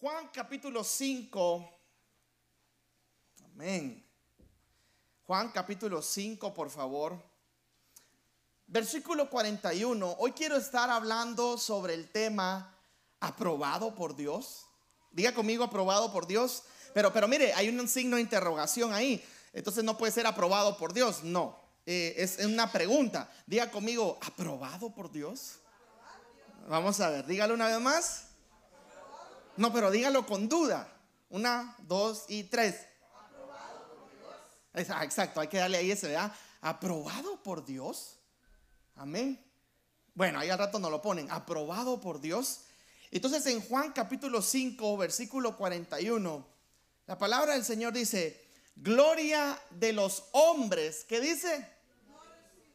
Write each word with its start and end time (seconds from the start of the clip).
Juan 0.00 0.30
capítulo 0.32 0.82
5. 0.82 1.78
Amén. 3.52 4.02
Juan 5.26 5.50
capítulo 5.50 6.00
5, 6.00 6.54
por 6.54 6.70
favor. 6.70 7.22
Versículo 8.66 9.28
41. 9.28 10.16
Hoy 10.18 10.32
quiero 10.32 10.56
estar 10.56 10.88
hablando 10.88 11.58
sobre 11.58 11.92
el 11.92 12.10
tema 12.10 12.74
aprobado 13.20 13.94
por 13.94 14.16
Dios. 14.16 14.64
Diga 15.10 15.34
conmigo 15.34 15.64
aprobado 15.64 16.10
por 16.10 16.26
Dios. 16.26 16.62
Pero, 16.94 17.12
pero 17.12 17.28
mire, 17.28 17.52
hay 17.52 17.68
un 17.68 17.86
signo 17.86 18.16
de 18.16 18.22
interrogación 18.22 18.94
ahí. 18.94 19.22
Entonces 19.52 19.84
no 19.84 19.98
puede 19.98 20.12
ser 20.12 20.26
aprobado 20.26 20.78
por 20.78 20.94
Dios. 20.94 21.24
No. 21.24 21.58
Eh, 21.84 22.14
es 22.16 22.38
una 22.38 22.72
pregunta. 22.72 23.30
Diga 23.46 23.70
conmigo, 23.70 24.18
¿aprobado 24.22 24.94
por 24.94 25.12
Dios? 25.12 25.56
Vamos 26.68 26.98
a 27.00 27.10
ver, 27.10 27.26
dígalo 27.26 27.52
una 27.52 27.66
vez 27.66 27.80
más. 27.80 28.29
No, 29.56 29.72
pero 29.72 29.90
dígalo 29.90 30.26
con 30.26 30.48
duda. 30.48 30.92
Una, 31.30 31.76
dos 31.86 32.24
y 32.28 32.44
tres. 32.44 32.86
Exacto, 34.74 35.40
hay 35.40 35.48
que 35.48 35.58
darle 35.58 35.78
ahí 35.78 35.90
ese, 35.90 36.08
¿verdad? 36.08 36.32
Aprobado 36.60 37.42
por 37.42 37.64
Dios. 37.64 38.18
Amén. 38.96 39.44
Bueno, 40.14 40.38
ahí 40.38 40.50
al 40.50 40.58
rato 40.58 40.78
nos 40.78 40.90
lo 40.90 41.00
ponen. 41.02 41.30
Aprobado 41.30 42.00
por 42.00 42.20
Dios. 42.20 42.62
Entonces 43.10 43.44
en 43.46 43.60
Juan 43.60 43.92
capítulo 43.92 44.40
5, 44.42 44.96
versículo 44.96 45.56
41, 45.56 46.46
la 47.06 47.18
palabra 47.18 47.54
del 47.54 47.64
Señor 47.64 47.92
dice, 47.92 48.40
gloria 48.76 49.60
de 49.70 49.92
los 49.92 50.24
hombres. 50.32 51.04
¿Qué 51.08 51.20
dice? 51.20 51.66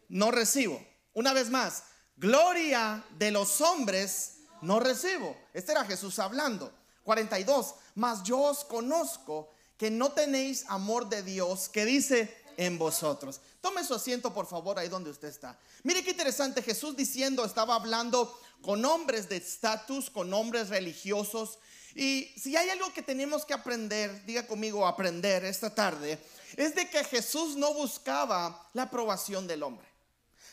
No 0.09 0.31
recibo. 0.31 0.85
Una 1.13 1.31
vez 1.31 1.49
más, 1.49 1.84
gloria 2.17 3.03
de 3.17 3.31
los 3.31 3.62
hombres 3.62 4.34
no 4.65 4.79
recibo. 4.79 5.35
Este 5.53 5.71
era 5.71 5.85
Jesús 5.85 6.19
hablando. 6.19 6.71
42. 7.03 7.75
Mas 7.95 8.23
yo 8.23 8.39
os 8.39 8.63
conozco 8.63 9.49
que 9.77 9.91
no 9.91 10.12
tenéis 10.12 10.65
amor 10.67 11.07
de 11.07 11.23
Dios 11.23 11.70
que 11.70 11.85
dice 11.85 12.35
en 12.57 12.77
vosotros. 12.77 13.41
Tome 13.62 13.84
su 13.84 13.93
asiento, 13.93 14.34
por 14.34 14.48
favor, 14.48 14.79
ahí 14.79 14.90
donde 14.90 15.09
usted 15.09 15.27
está. 15.27 15.57
Mire 15.84 16.03
qué 16.03 16.12
interesante. 16.12 16.62
Jesús 16.62 16.95
diciendo, 16.95 17.45
estaba 17.45 17.75
hablando 17.75 18.40
con 18.62 18.84
hombres 18.85 19.29
de 19.29 19.37
estatus, 19.37 20.09
con 20.09 20.34
hombres 20.34 20.70
religiosos. 20.70 21.59
Y 21.93 22.25
si 22.37 22.55
hay 22.55 22.70
algo 22.70 22.91
que 22.93 23.01
tenemos 23.01 23.45
que 23.45 23.53
aprender, 23.53 24.25
diga 24.25 24.47
conmigo, 24.47 24.85
aprender 24.85 25.45
esta 25.45 25.73
tarde, 25.73 26.20
es 26.57 26.75
de 26.75 26.90
que 26.90 27.03
Jesús 27.03 27.55
no 27.55 27.73
buscaba 27.73 28.70
la 28.73 28.84
aprobación 28.84 29.47
del 29.47 29.63
hombre. 29.63 29.87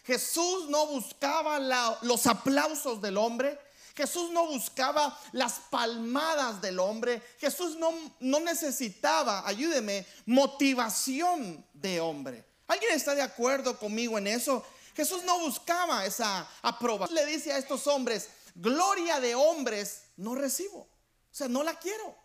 Jesús 0.05 0.69
no 0.69 0.87
buscaba 0.87 1.59
los 2.03 2.27
aplausos 2.27 3.01
del 3.01 3.17
hombre. 3.17 3.59
Jesús 3.95 4.31
no 4.31 4.47
buscaba 4.47 5.19
las 5.33 5.55
palmadas 5.71 6.61
del 6.61 6.79
hombre. 6.79 7.23
Jesús 7.39 7.77
no, 7.77 7.93
no 8.21 8.41
necesitaba, 8.41 9.47
ayúdeme, 9.47 10.07
motivación 10.27 11.65
de 11.75 12.01
hombre. 12.01 12.45
¿Alguien 12.67 12.93
está 12.93 13.15
de 13.15 13.23
acuerdo 13.23 13.79
conmigo 13.79 14.17
en 14.17 14.27
eso? 14.27 14.65
Jesús 14.95 15.23
no 15.25 15.39
buscaba 15.41 16.07
esa 16.07 16.49
aprobación. 16.63 17.15
Le 17.15 17.27
dice 17.27 17.53
a 17.53 17.59
estos 17.59 17.87
hombres, 17.87 18.29
gloria 18.55 19.21
de 19.21 19.35
hombres 19.35 20.05
no 20.17 20.35
recibo. 20.35 20.79
O 20.79 21.35
sea, 21.35 21.49
no 21.49 21.63
la 21.63 21.79
quiero. 21.79 22.17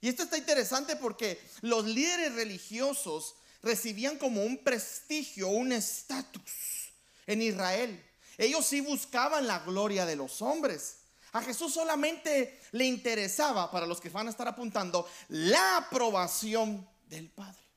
Y 0.00 0.08
esto 0.08 0.22
está 0.22 0.38
interesante 0.38 0.96
porque 0.96 1.40
los 1.60 1.84
líderes 1.84 2.34
religiosos 2.34 3.34
recibían 3.62 4.16
como 4.16 4.42
un 4.44 4.58
prestigio, 4.58 5.48
un 5.48 5.72
estatus 5.72 6.92
en 7.26 7.42
Israel. 7.42 8.04
Ellos 8.38 8.64
sí 8.64 8.80
buscaban 8.80 9.46
la 9.46 9.58
gloria 9.58 10.06
de 10.06 10.16
los 10.16 10.40
hombres. 10.40 10.98
A 11.32 11.42
Jesús 11.42 11.74
solamente 11.74 12.60
le 12.72 12.84
interesaba, 12.84 13.70
para 13.70 13.86
los 13.86 14.00
que 14.00 14.08
van 14.08 14.28
a 14.28 14.30
estar 14.30 14.48
apuntando, 14.48 15.06
la 15.28 15.78
aprobación 15.78 16.88
del 17.08 17.28
Padre. 17.28 17.68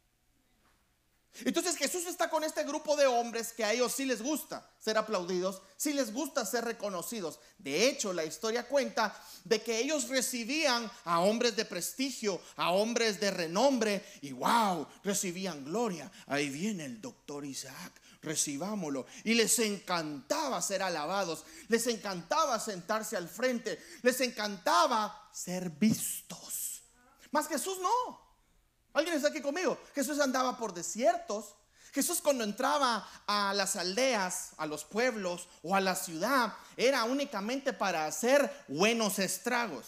Entonces 1.45 1.77
Jesús 1.77 2.05
está 2.07 2.29
con 2.29 2.43
este 2.43 2.63
grupo 2.63 2.95
de 2.95 3.07
hombres 3.07 3.53
que 3.53 3.63
a 3.63 3.71
ellos 3.71 3.93
sí 3.93 4.05
les 4.05 4.21
gusta 4.21 4.69
ser 4.79 4.97
aplaudidos, 4.97 5.61
sí 5.77 5.93
les 5.93 6.13
gusta 6.13 6.45
ser 6.45 6.65
reconocidos. 6.65 7.39
De 7.57 7.87
hecho, 7.87 8.13
la 8.13 8.25
historia 8.25 8.67
cuenta 8.67 9.15
de 9.45 9.61
que 9.61 9.79
ellos 9.79 10.09
recibían 10.09 10.91
a 11.05 11.21
hombres 11.21 11.55
de 11.55 11.65
prestigio, 11.65 12.41
a 12.57 12.71
hombres 12.71 13.19
de 13.19 13.31
renombre 13.31 14.03
y 14.21 14.33
wow, 14.33 14.85
recibían 15.03 15.63
gloria. 15.63 16.11
Ahí 16.27 16.49
viene 16.49 16.85
el 16.85 17.01
doctor 17.01 17.45
Isaac, 17.45 17.93
recibámoslo. 18.21 19.05
Y 19.23 19.33
les 19.33 19.57
encantaba 19.59 20.61
ser 20.61 20.83
alabados, 20.83 21.43
les 21.67 21.85
encantaba 21.87 22.59
sentarse 22.59 23.17
al 23.17 23.27
frente, 23.27 23.79
les 24.01 24.19
encantaba 24.21 25.29
ser 25.31 25.69
vistos. 25.69 26.83
Mas 27.31 27.47
Jesús 27.47 27.77
no. 27.79 28.19
¿Alguien 28.93 29.15
está 29.15 29.29
aquí 29.29 29.41
conmigo? 29.41 29.77
Jesús 29.95 30.19
andaba 30.19 30.57
por 30.57 30.73
desiertos. 30.73 31.55
Jesús 31.93 32.21
cuando 32.21 32.43
entraba 32.43 33.07
a 33.27 33.53
las 33.53 33.75
aldeas, 33.75 34.51
a 34.57 34.65
los 34.65 34.85
pueblos 34.85 35.49
o 35.61 35.75
a 35.75 35.81
la 35.81 35.95
ciudad, 35.95 36.53
era 36.77 37.03
únicamente 37.03 37.73
para 37.73 38.05
hacer 38.05 38.49
buenos 38.67 39.19
estragos. 39.19 39.85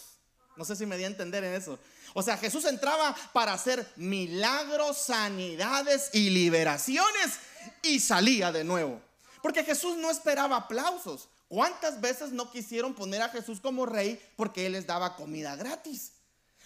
No 0.55 0.65
sé 0.65 0.75
si 0.75 0.85
me 0.85 0.97
di 0.97 1.03
a 1.03 1.07
entender 1.07 1.44
en 1.44 1.53
eso. 1.53 1.79
O 2.13 2.21
sea, 2.21 2.38
Jesús 2.38 2.65
entraba 2.65 3.15
para 3.31 3.53
hacer 3.53 3.91
milagros, 3.95 4.97
sanidades 4.97 6.09
y 6.13 6.29
liberaciones 6.29 7.39
y 7.81 8.00
salía 8.00 8.51
de 8.51 8.63
nuevo. 8.63 9.01
Porque 9.41 9.63
Jesús 9.63 9.97
no 9.97 10.09
esperaba 10.09 10.56
aplausos. 10.56 11.28
¿Cuántas 11.47 12.01
veces 12.01 12.31
no 12.31 12.50
quisieron 12.50 12.94
poner 12.94 13.22
a 13.22 13.29
Jesús 13.29 13.59
como 13.59 13.85
rey 13.85 14.19
porque 14.35 14.66
Él 14.66 14.74
les 14.74 14.88
daba 14.88 15.16
comida 15.16 15.56
gratis? 15.56 16.13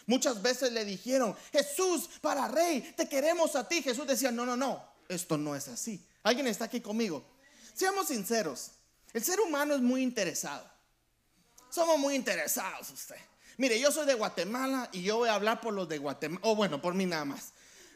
Muchas 0.06 0.41
veces 0.41 0.72
le 0.72 0.85
dijeron, 0.85 1.35
Jesús, 1.52 2.09
para 2.22 2.47
rey, 2.47 2.94
te 2.96 3.09
queremos 3.09 3.56
a 3.56 3.68
ti. 3.68 3.81
Jesús 3.81 4.08
decía, 4.08 4.31
no, 4.31 4.46
no, 4.46 4.56
no, 4.56 4.81
esto 5.09 5.38
no 5.38 5.56
es 5.56 5.68
así. 5.68 6.02
¿Alguien 6.24 6.47
está 6.47 6.66
aquí 6.66 6.80
conmigo? 6.80 7.25
Seamos 7.74 8.08
sinceros, 8.08 8.72
el 9.14 9.24
ser 9.24 9.40
humano 9.41 9.75
es 9.75 9.81
muy 9.81 10.02
interesado. 10.02 10.66
Somos 11.69 11.97
muy 12.00 12.16
interesados 12.16 12.90
usted. 12.90 13.18
Mire, 13.58 13.79
yo 13.79 13.91
soy 13.91 14.06
de 14.06 14.14
Guatemala 14.14 14.90
y 14.91 15.02
yo 15.02 15.18
voy 15.18 15.29
a 15.29 15.34
hablar 15.34 15.59
por 15.59 15.74
los 15.74 15.90
de 15.90 15.97
Guatemala, 15.97 16.41
o 16.44 16.56
bueno, 16.56 16.81
por 16.81 16.94
mí 16.94 17.06
nada 17.06 17.25
más. 17.25 17.52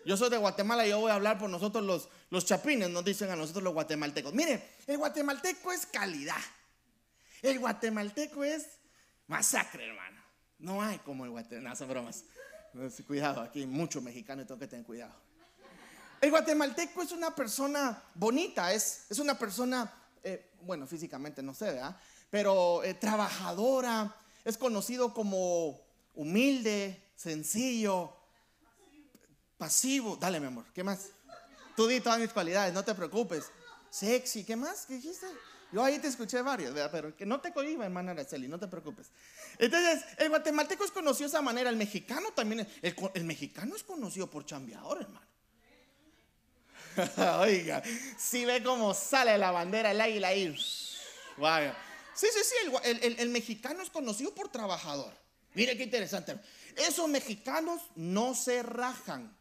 Yo 0.05 0.17
soy 0.17 0.29
de 0.29 0.37
Guatemala 0.37 0.85
y 0.85 0.89
yo 0.89 0.99
voy 0.99 1.11
a 1.11 1.15
hablar 1.15 1.37
por 1.37 1.49
nosotros 1.49 1.83
los, 1.83 2.09
los 2.29 2.45
chapines, 2.45 2.89
nos 2.89 3.05
dicen 3.05 3.29
a 3.29 3.35
nosotros 3.35 3.63
los 3.63 3.73
guatemaltecos. 3.73 4.33
Mire, 4.33 4.75
el 4.87 4.97
guatemalteco 4.97 5.71
es 5.71 5.85
calidad. 5.85 6.41
El 7.41 7.59
guatemalteco 7.59 8.43
es 8.43 8.65
masacre, 9.27 9.87
hermano. 9.87 10.21
No 10.59 10.81
hay 10.81 10.97
como 10.99 11.25
el 11.25 11.31
guatemalteco. 11.31 11.69
No, 11.69 11.75
son 11.75 11.89
bromas. 11.89 12.23
Cuidado, 13.05 13.41
aquí 13.41 13.59
hay 13.59 13.67
mucho 13.67 14.01
mexicano 14.01 14.41
y 14.41 14.45
tengo 14.45 14.59
que 14.59 14.67
tener 14.67 14.85
cuidado. 14.85 15.13
El 16.21 16.29
guatemalteco 16.29 17.01
es 17.01 17.11
una 17.11 17.35
persona 17.35 18.01
bonita, 18.13 18.71
es, 18.73 19.07
es 19.09 19.19
una 19.19 19.37
persona, 19.37 19.91
eh, 20.23 20.51
bueno, 20.61 20.85
físicamente 20.85 21.41
no 21.41 21.53
sé, 21.53 21.65
¿verdad? 21.65 21.97
Pero 22.29 22.83
eh, 22.83 22.93
trabajadora, 22.93 24.15
es 24.45 24.57
conocido 24.57 25.13
como 25.13 25.81
humilde, 26.13 27.11
sencillo, 27.15 28.15
pasivo. 29.61 30.15
Dale, 30.15 30.39
mi 30.39 30.47
amor, 30.47 30.65
¿qué 30.73 30.83
más? 30.83 31.09
Tú 31.75 31.85
di 31.85 32.01
todas 32.01 32.19
mis 32.19 32.33
cualidades, 32.33 32.73
no 32.73 32.83
te 32.83 32.95
preocupes. 32.95 33.51
Sexy, 33.91 34.43
¿qué 34.43 34.55
más? 34.55 34.87
¿Qué 34.87 34.95
dijiste? 34.95 35.27
Yo 35.71 35.83
ahí 35.83 35.99
te 35.99 36.07
escuché 36.07 36.41
varios, 36.41 36.73
¿verdad? 36.73 36.89
Pero 36.91 37.15
que 37.15 37.27
no 37.27 37.39
te 37.39 37.53
cohiba, 37.53 37.85
hermana 37.85 38.13
Araceli, 38.13 38.47
no 38.47 38.57
te 38.57 38.67
preocupes. 38.67 39.11
Entonces, 39.59 40.03
el 40.17 40.29
guatemalteco 40.29 40.83
es 40.83 40.89
conocido 40.89 41.29
de 41.29 41.35
esa 41.35 41.43
manera. 41.43 41.69
El 41.69 41.75
mexicano 41.75 42.31
también, 42.31 42.67
el, 42.81 43.23
mexicano 43.23 43.75
es 43.75 43.83
conocido 43.83 44.27
por 44.27 44.47
chambeador, 44.47 45.03
hermano. 45.03 45.27
Oiga, 47.41 47.83
si 48.17 48.43
ve 48.45 48.63
cómo 48.63 48.95
sale 48.95 49.37
la 49.37 49.51
bandera, 49.51 49.91
el 49.91 50.01
águila 50.01 50.29
ahí. 50.29 50.57
Vaya. 51.37 51.77
Sí, 52.15 52.27
sí, 52.33 52.39
sí, 52.43 52.55
el, 52.83 53.19
el, 53.19 53.29
mexicano 53.29 53.83
es 53.83 53.91
conocido 53.91 54.33
por 54.33 54.49
trabajador. 54.49 55.13
Mire 55.53 55.77
qué 55.77 55.83
interesante. 55.83 56.39
Esos 56.75 57.07
mexicanos 57.07 57.79
no 57.95 58.33
se 58.33 58.63
rajan. 58.63 59.39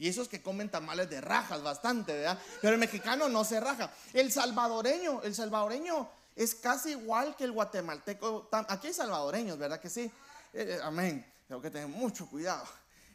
Y 0.00 0.08
esos 0.08 0.28
que 0.28 0.40
comen 0.40 0.70
tamales 0.70 1.10
de 1.10 1.20
rajas 1.20 1.62
bastante, 1.62 2.14
¿verdad? 2.14 2.38
Pero 2.62 2.72
el 2.72 2.80
mexicano 2.80 3.28
no 3.28 3.44
se 3.44 3.60
raja. 3.60 3.92
El 4.14 4.32
salvadoreño, 4.32 5.20
el 5.22 5.34
salvadoreño 5.34 6.08
es 6.34 6.54
casi 6.54 6.92
igual 6.92 7.36
que 7.36 7.44
el 7.44 7.52
guatemalteco. 7.52 8.48
Aquí 8.68 8.86
hay 8.86 8.94
salvadoreños, 8.94 9.58
¿verdad 9.58 9.78
que 9.78 9.90
sí? 9.90 10.10
Eh, 10.54 10.78
eh, 10.78 10.78
amén. 10.82 11.22
Tengo 11.46 11.60
que 11.60 11.70
tener 11.70 11.86
mucho 11.86 12.26
cuidado. 12.30 12.64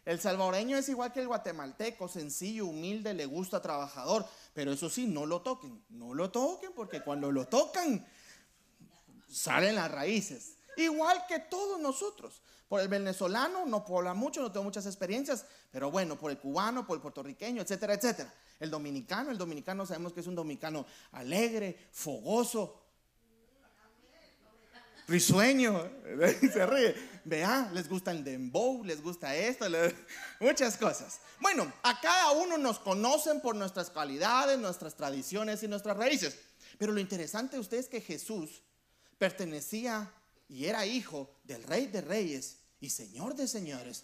El 0.06 0.22
salvadoreño 0.22 0.78
es 0.78 0.88
igual 0.88 1.12
que 1.12 1.22
el 1.22 1.28
guatemalteco, 1.28 2.08
sencillo, 2.08 2.68
humilde, 2.68 3.16
le 3.16 3.26
gusta, 3.26 3.64
trabajador. 3.64 4.24
Pero 4.54 4.72
eso 4.72 4.88
sí, 4.88 5.08
no 5.08 5.26
lo 5.26 5.42
toquen. 5.42 5.84
No 5.90 6.14
lo 6.14 6.30
toquen 6.30 6.72
porque 6.74 7.02
cuando 7.02 7.31
lo 7.31 7.48
tocan, 7.48 8.06
salen 9.28 9.74
las 9.74 9.90
raíces. 9.90 10.58
Igual 10.77 11.25
que 11.27 11.39
todos 11.39 11.80
nosotros. 11.80 12.42
Por 12.68 12.81
el 12.81 12.88
venezolano 12.88 13.66
no 13.66 13.86
puedo 13.86 14.00
hablar 14.00 14.16
mucho, 14.16 14.42
no 14.42 14.51
tengo 14.51 14.63
muchas 14.63 14.86
experiencias, 14.88 15.45
pero 15.72 15.92
bueno, 15.92 16.18
por 16.18 16.31
el 16.31 16.39
cubano, 16.39 16.86
por 16.86 16.95
el 16.95 17.01
puertorriqueño, 17.01 17.62
etcétera, 17.62 17.94
etcétera. 17.94 18.33
El 18.60 18.72
dominicano, 18.72 19.30
el 19.30 19.38
dominicano 19.38 19.86
sabemos 19.86 20.13
que 20.13 20.22
es 20.22 20.27
un 20.27 20.36
dominicano 20.36 20.86
alegre, 21.12 21.77
fogoso. 21.92 22.81
risueño, 25.07 25.92
se 26.54 26.66
ríe. 26.66 26.95
Vea, 27.25 27.69
les 27.74 27.88
gusta 27.88 28.12
el 28.12 28.24
dembow, 28.24 28.83
les 28.83 29.01
gusta 29.01 29.36
esto, 29.36 29.66
muchas 30.39 30.78
cosas. 30.78 31.19
Bueno, 31.39 31.71
a 31.83 32.00
cada 32.00 32.31
uno 32.31 32.57
nos 32.57 32.80
conocen 32.80 33.42
por 33.42 33.56
nuestras 33.56 33.89
cualidades, 33.92 34.57
nuestras 34.57 34.95
tradiciones 34.95 35.62
y 35.62 35.68
nuestras 35.68 35.98
raíces. 35.98 36.39
Pero 36.78 36.92
lo 36.92 37.00
interesante 37.00 37.56
de 37.56 37.62
usted 37.62 37.78
es 37.78 37.88
que 37.88 38.01
Jesús 38.01 38.63
pertenecía 39.18 40.12
y 40.47 40.65
era 40.65 40.86
hijo 40.86 41.30
del 41.44 41.63
rey 41.63 41.88
de 41.88 42.01
reyes 42.01 42.57
y 42.80 42.89
señor 42.89 43.36
de 43.36 43.47
señores. 43.47 44.03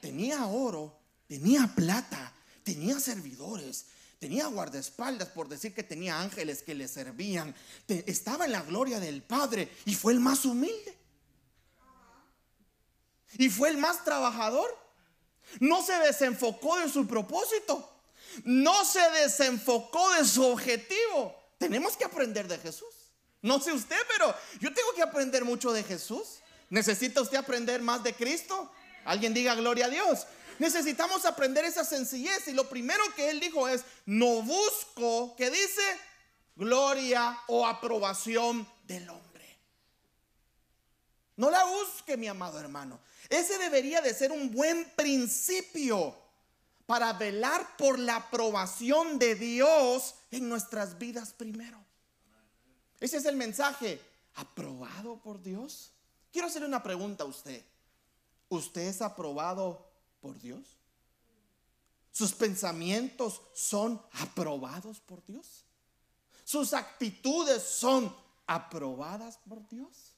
Tenía 0.00 0.46
oro, 0.46 0.96
tenía 1.26 1.72
plata, 1.74 2.32
tenía 2.62 2.98
servidores, 3.00 3.86
tenía 4.18 4.46
guardaespaldas 4.46 5.28
por 5.28 5.48
decir 5.48 5.74
que 5.74 5.82
tenía 5.82 6.20
ángeles 6.20 6.62
que 6.62 6.74
le 6.74 6.88
servían. 6.88 7.54
estaba 7.88 8.44
en 8.44 8.52
la 8.52 8.62
gloria 8.62 9.00
del 9.00 9.22
Padre 9.22 9.70
y 9.84 9.94
fue 9.94 10.12
el 10.12 10.20
más 10.20 10.44
humilde. 10.44 10.96
Y 13.38 13.48
fue 13.48 13.70
el 13.70 13.76
más 13.76 14.04
trabajador. 14.04 14.76
No 15.60 15.82
se 15.82 15.94
desenfocó 15.94 16.78
de 16.78 16.88
su 16.88 17.06
propósito. 17.06 17.88
No 18.44 18.84
se 18.84 19.00
desenfocó 19.22 20.10
de 20.14 20.24
su 20.24 20.44
objetivo. 20.44 21.34
Tenemos 21.58 21.96
que 21.96 22.04
aprender 22.04 22.48
de 22.48 22.58
Jesús. 22.58 22.99
No 23.42 23.60
sé 23.60 23.72
usted, 23.72 24.00
pero 24.08 24.34
yo 24.60 24.72
tengo 24.72 24.92
que 24.94 25.02
aprender 25.02 25.44
mucho 25.44 25.72
de 25.72 25.82
Jesús. 25.82 26.40
¿Necesita 26.68 27.20
usted 27.20 27.38
aprender 27.38 27.80
más 27.80 28.02
de 28.02 28.14
Cristo? 28.14 28.70
Alguien 29.04 29.34
diga 29.34 29.54
gloria 29.54 29.86
a 29.86 29.90
Dios. 29.90 30.26
Necesitamos 30.58 31.24
aprender 31.24 31.64
esa 31.64 31.84
sencillez 31.84 32.46
y 32.48 32.52
lo 32.52 32.68
primero 32.68 33.02
que 33.16 33.30
él 33.30 33.40
dijo 33.40 33.66
es, 33.66 33.82
no 34.04 34.42
busco, 34.42 35.34
que 35.36 35.50
dice, 35.50 35.82
gloria 36.54 37.38
o 37.48 37.66
aprobación 37.66 38.68
del 38.84 39.08
hombre. 39.08 39.58
No 41.36 41.50
la 41.50 41.64
busque, 41.64 42.18
mi 42.18 42.28
amado 42.28 42.60
hermano. 42.60 43.00
Ese 43.30 43.56
debería 43.56 44.02
de 44.02 44.12
ser 44.12 44.32
un 44.32 44.50
buen 44.50 44.84
principio 44.96 46.14
para 46.84 47.14
velar 47.14 47.76
por 47.78 47.98
la 47.98 48.16
aprobación 48.16 49.18
de 49.18 49.36
Dios 49.36 50.14
en 50.30 50.48
nuestras 50.48 50.98
vidas 50.98 51.32
primero. 51.32 51.82
Ese 53.00 53.16
es 53.16 53.24
el 53.24 53.36
mensaje, 53.36 54.00
aprobado 54.34 55.16
por 55.22 55.42
Dios. 55.42 55.92
Quiero 56.30 56.48
hacerle 56.48 56.68
una 56.68 56.82
pregunta 56.82 57.24
a 57.24 57.26
usted. 57.26 57.64
¿Usted 58.50 58.82
es 58.82 59.00
aprobado 59.00 59.90
por 60.20 60.38
Dios? 60.38 60.76
¿Sus 62.12 62.32
pensamientos 62.32 63.40
son 63.54 64.00
aprobados 64.12 65.00
por 65.00 65.24
Dios? 65.24 65.64
¿Sus 66.44 66.74
actitudes 66.74 67.62
son 67.62 68.14
aprobadas 68.46 69.38
por 69.48 69.66
Dios? 69.68 70.16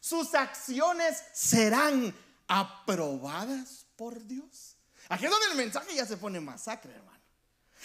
¿Sus 0.00 0.34
acciones 0.34 1.22
serán 1.34 2.14
aprobadas 2.48 3.84
por 3.96 4.24
Dios? 4.24 4.76
Aquí 5.08 5.24
es 5.24 5.30
donde 5.30 5.46
el 5.46 5.56
mensaje 5.56 5.94
ya 5.94 6.06
se 6.06 6.16
pone 6.16 6.40
masacre, 6.40 6.92
hermano. 6.94 7.20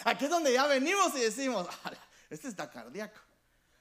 Aquí 0.03 0.25
es 0.25 0.29
donde 0.29 0.53
ya 0.53 0.67
venimos 0.67 1.15
y 1.15 1.21
decimos, 1.21 1.67
este 2.29 2.47
está 2.47 2.69
cardíaco. 2.69 3.19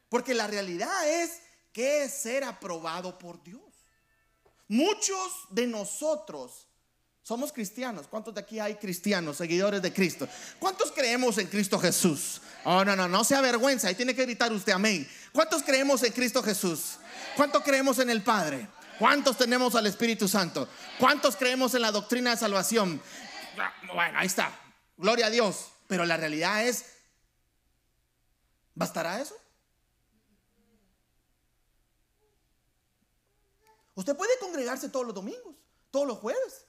Porque 0.08 0.34
la 0.34 0.46
realidad 0.46 1.08
es 1.08 1.40
que 1.72 2.04
es 2.04 2.12
ser 2.12 2.44
aprobado 2.44 3.18
por 3.18 3.42
Dios. 3.42 3.62
Muchos 4.68 5.46
de 5.50 5.66
nosotros 5.66 6.68
somos 7.22 7.52
cristianos. 7.52 8.06
¿Cuántos 8.06 8.34
de 8.34 8.40
aquí 8.40 8.60
hay 8.60 8.74
cristianos, 8.76 9.38
seguidores 9.38 9.80
de 9.80 9.92
Cristo? 9.92 10.28
¿Cuántos 10.58 10.92
creemos 10.92 11.38
en 11.38 11.46
Cristo 11.46 11.78
Jesús? 11.78 12.40
Oh, 12.64 12.84
no, 12.84 12.94
no, 12.94 13.08
no 13.08 13.24
se 13.24 13.34
avergüenza. 13.34 13.88
Ahí 13.88 13.94
tiene 13.94 14.14
que 14.14 14.24
gritar 14.24 14.52
usted 14.52 14.72
amén. 14.72 15.08
¿Cuántos 15.32 15.62
creemos 15.62 16.02
en 16.02 16.12
Cristo 16.12 16.42
Jesús? 16.42 16.98
¿Cuántos 17.36 17.62
creemos 17.62 17.98
en 17.98 18.10
el 18.10 18.22
Padre? 18.22 18.68
¿Cuántos 18.98 19.36
tenemos 19.36 19.74
al 19.74 19.86
Espíritu 19.86 20.28
Santo? 20.28 20.68
¿Cuántos 20.98 21.34
creemos 21.34 21.74
en 21.74 21.82
la 21.82 21.90
doctrina 21.90 22.30
de 22.30 22.36
salvación? 22.36 23.02
Bueno, 23.92 24.18
ahí 24.18 24.26
está. 24.26 24.56
Gloria 24.96 25.26
a 25.26 25.30
Dios. 25.30 25.72
Pero 25.86 26.04
la 26.04 26.16
realidad 26.16 26.66
es, 26.66 26.84
¿bastará 28.74 29.20
eso? 29.20 29.36
Usted 33.94 34.16
puede 34.16 34.32
congregarse 34.40 34.88
todos 34.88 35.06
los 35.06 35.14
domingos, 35.14 35.54
todos 35.90 36.06
los 36.06 36.18
jueves. 36.18 36.66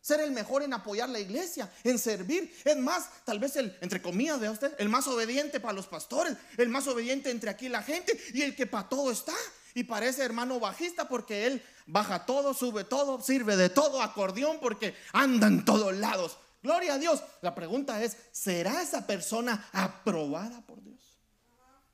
Ser 0.00 0.20
el 0.20 0.30
mejor 0.30 0.62
en 0.62 0.72
apoyar 0.72 1.10
la 1.10 1.18
iglesia, 1.18 1.70
en 1.84 1.98
servir. 1.98 2.54
Es 2.64 2.76
más, 2.76 3.10
tal 3.24 3.38
vez 3.38 3.56
el, 3.56 3.76
entre 3.82 4.00
comillas, 4.00 4.40
vea 4.40 4.50
usted, 4.50 4.74
el 4.78 4.88
más 4.88 5.06
obediente 5.06 5.60
para 5.60 5.74
los 5.74 5.88
pastores, 5.88 6.36
el 6.56 6.70
más 6.70 6.86
obediente 6.86 7.30
entre 7.30 7.50
aquí 7.50 7.68
la 7.68 7.82
gente 7.82 8.18
y 8.32 8.42
el 8.42 8.56
que 8.56 8.66
para 8.66 8.88
todo 8.88 9.10
está. 9.10 9.34
Y 9.74 9.84
parece 9.84 10.22
hermano 10.22 10.58
bajista 10.58 11.06
porque 11.06 11.46
él 11.46 11.62
baja 11.86 12.24
todo, 12.24 12.54
sube 12.54 12.84
todo, 12.84 13.20
sirve 13.20 13.56
de 13.56 13.68
todo, 13.68 14.00
acordeón 14.00 14.58
porque 14.60 14.94
anda 15.12 15.48
en 15.48 15.64
todos 15.64 15.94
lados. 15.94 16.38
Gloria 16.62 16.94
a 16.94 16.98
Dios. 16.98 17.22
La 17.42 17.54
pregunta 17.54 18.02
es, 18.02 18.16
¿será 18.32 18.82
esa 18.82 19.06
persona 19.06 19.68
aprobada 19.72 20.62
por 20.62 20.82
Dios? 20.82 20.89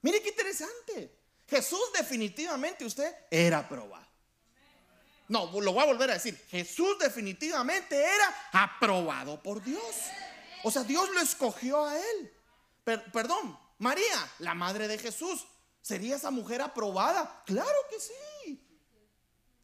Mire 0.07 0.23
qué 0.23 0.29
interesante. 0.29 1.19
Jesús 1.49 1.81
definitivamente 1.93 2.85
usted 2.85 3.13
era 3.29 3.59
aprobado. 3.59 4.07
No, 5.27 5.51
lo 5.61 5.73
voy 5.73 5.83
a 5.83 5.87
volver 5.87 6.11
a 6.13 6.15
decir. 6.15 6.41
Jesús 6.49 6.97
definitivamente 7.01 8.01
era 8.01 8.49
aprobado 8.53 9.43
por 9.43 9.61
Dios. 9.65 9.97
O 10.63 10.71
sea, 10.71 10.85
Dios 10.85 11.11
lo 11.11 11.21
escogió 11.21 11.85
a 11.85 11.99
él. 11.99 12.33
perdón, 13.13 13.59
María, 13.79 14.33
la 14.39 14.55
madre 14.55 14.87
de 14.87 14.97
Jesús, 14.97 15.45
¿sería 15.83 16.15
esa 16.15 16.31
mujer 16.31 16.63
aprobada? 16.63 17.43
Claro 17.45 17.79
que 17.91 17.99
sí. 17.99 18.65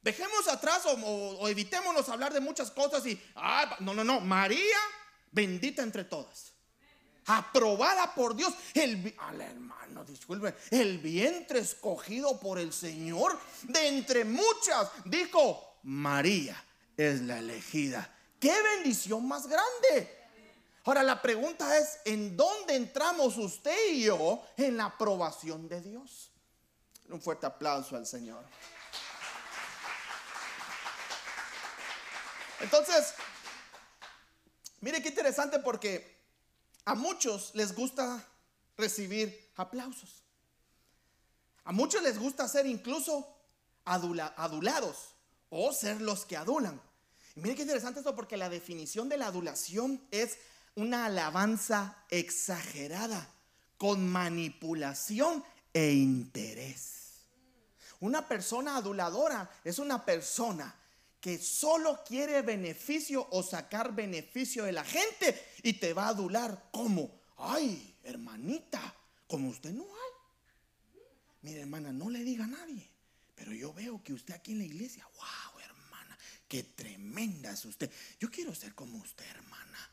Dejemos 0.00 0.48
atrás 0.48 0.82
o, 0.86 1.48
evitémonos 1.48 2.08
hablar 2.08 2.32
de 2.32 2.40
muchas 2.40 2.72
cosas 2.72 3.06
y, 3.06 3.22
ah, 3.36 3.76
no, 3.78 3.94
no, 3.94 4.02
no, 4.02 4.18
María, 4.18 4.78
bendita 5.30 5.84
entre 5.84 6.02
todas. 6.02 6.51
Aprobada 7.26 8.14
por 8.14 8.34
Dios. 8.34 8.52
El, 8.74 9.14
hermano, 9.40 10.04
disculpe, 10.04 10.54
el 10.70 10.98
vientre 10.98 11.60
escogido 11.60 12.38
por 12.40 12.58
el 12.58 12.72
Señor 12.72 13.38
de 13.62 13.88
entre 13.88 14.24
muchas. 14.24 14.90
Dijo, 15.04 15.78
María 15.84 16.62
es 16.96 17.20
la 17.22 17.38
elegida. 17.38 18.12
¡Qué 18.40 18.54
bendición 18.76 19.26
más 19.26 19.46
grande! 19.46 20.18
Ahora 20.84 21.04
la 21.04 21.22
pregunta 21.22 21.78
es, 21.78 22.00
¿en 22.04 22.36
dónde 22.36 22.74
entramos 22.74 23.36
usted 23.36 23.76
y 23.92 24.04
yo 24.04 24.44
en 24.56 24.76
la 24.76 24.86
aprobación 24.86 25.68
de 25.68 25.80
Dios? 25.80 26.32
Un 27.08 27.20
fuerte 27.20 27.46
aplauso 27.46 27.94
al 27.94 28.04
Señor. 28.04 28.44
Entonces, 32.58 33.14
mire 34.80 35.00
qué 35.02 35.10
interesante 35.10 35.60
porque 35.60 36.11
a 36.84 36.94
muchos 36.94 37.54
les 37.54 37.74
gusta 37.74 38.26
recibir 38.76 39.50
aplausos. 39.56 40.22
A 41.64 41.72
muchos 41.72 42.02
les 42.02 42.18
gusta 42.18 42.48
ser 42.48 42.66
incluso 42.66 43.28
adulados 43.84 45.14
o 45.50 45.72
ser 45.72 46.00
los 46.00 46.24
que 46.24 46.36
adulan. 46.36 46.80
Y 47.36 47.40
mire 47.40 47.54
qué 47.54 47.62
interesante 47.62 48.00
esto 48.00 48.16
porque 48.16 48.36
la 48.36 48.48
definición 48.48 49.08
de 49.08 49.16
la 49.16 49.28
adulación 49.28 50.00
es 50.10 50.38
una 50.74 51.06
alabanza 51.06 52.04
exagerada 52.10 53.28
con 53.78 54.08
manipulación 54.08 55.44
e 55.72 55.92
interés. 55.92 57.02
Una 58.00 58.26
persona 58.26 58.76
aduladora 58.76 59.48
es 59.64 59.78
una 59.78 60.04
persona 60.04 60.74
que 61.22 61.38
solo 61.38 62.02
quiere 62.04 62.42
beneficio 62.42 63.28
o 63.30 63.44
sacar 63.44 63.94
beneficio 63.94 64.64
de 64.64 64.72
la 64.72 64.84
gente 64.84 65.40
y 65.62 65.74
te 65.74 65.94
va 65.94 66.06
a 66.06 66.08
adular 66.08 66.68
como, 66.72 67.14
ay, 67.36 67.96
hermanita, 68.02 68.92
como 69.28 69.50
usted 69.50 69.70
no 69.70 69.84
hay. 69.84 71.00
Mire, 71.42 71.60
hermana, 71.60 71.92
no 71.92 72.10
le 72.10 72.24
diga 72.24 72.42
a 72.42 72.48
nadie, 72.48 72.90
pero 73.36 73.52
yo 73.52 73.72
veo 73.72 74.02
que 74.02 74.12
usted 74.12 74.34
aquí 74.34 74.50
en 74.50 74.58
la 74.58 74.64
iglesia, 74.64 75.06
wow, 75.14 75.60
hermana, 75.60 76.18
qué 76.48 76.64
tremenda 76.64 77.52
es 77.52 77.64
usted. 77.66 77.88
Yo 78.18 78.28
quiero 78.28 78.52
ser 78.52 78.74
como 78.74 78.98
usted, 78.98 79.24
hermana. 79.24 79.90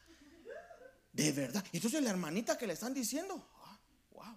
De 1.13 1.31
verdad. 1.31 1.63
Entonces 1.71 2.01
la 2.01 2.09
hermanita 2.09 2.57
que 2.57 2.65
le 2.65 2.73
están 2.73 2.95
diciendo, 2.95 3.35
wow. 3.35 4.23
Ah, 4.23 4.35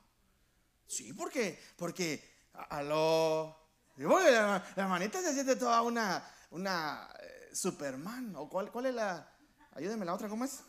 sí, 0.87 1.14
porque, 1.14 1.58
porque, 1.75 2.22
aló. 2.52 3.58
La 3.96 4.62
hermanita 4.76 5.22
se 5.22 5.32
siente 5.32 5.56
toda 5.56 5.80
una 5.80 6.22
una 6.52 7.09
eh, 7.21 7.50
Superman, 7.54 8.35
o 8.37 8.49
cuál, 8.49 8.71
cuál 8.71 8.87
es 8.87 8.94
la, 8.94 9.28
ayúdeme 9.73 10.04
la 10.04 10.14
otra, 10.14 10.28
¿cómo 10.28 10.44
es? 10.44 10.61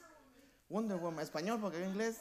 Wonder 0.70 0.98
Woman, 0.98 1.24
español, 1.24 1.60
porque 1.62 1.82
en 1.82 1.90
inglés. 1.90 2.18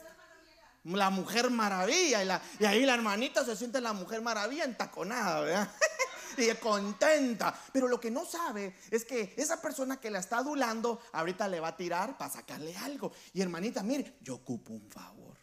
La 0.85 1.11
mujer 1.11 1.49
maravilla, 1.51 2.23
y, 2.23 2.27
la, 2.27 2.43
y 2.59 2.65
ahí 2.65 2.85
la 2.85 2.95
hermanita 2.95 3.45
se 3.45 3.57
siente 3.57 3.81
la 3.81 3.93
mujer 3.93 4.21
maravilla 4.21 4.65
entaconada, 4.65 5.41
¿verdad? 5.41 5.71
y 6.37 6.53
contenta. 6.57 7.57
Pero 7.73 7.89
lo 7.89 8.01
que 8.01 8.11
no 8.11 8.25
sabe 8.25 8.77
es 8.91 9.05
que 9.05 9.35
esa 9.37 9.63
persona 9.63 10.01
que 10.01 10.11
la 10.11 10.19
está 10.19 10.39
adulando, 10.39 11.01
ahorita 11.13 11.47
le 11.49 11.61
va 11.61 11.69
a 11.69 11.77
tirar 11.77 12.19
para 12.19 12.33
sacarle 12.33 12.77
algo. 12.77 13.13
Y 13.33 13.43
hermanita, 13.43 13.83
mire, 13.83 14.17
yo 14.21 14.37
ocupo 14.37 14.73
un 14.73 14.91
favor. 14.91 15.39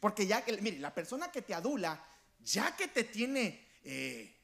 Porque 0.00 0.26
ya, 0.26 0.44
mire, 0.60 0.78
la 0.78 0.94
persona 0.94 1.30
que 1.30 1.42
te 1.42 1.54
adula 1.54 2.04
ya 2.40 2.76
que 2.76 2.88
te 2.88 3.04
tiene 3.04 3.66
eh, 3.82 4.35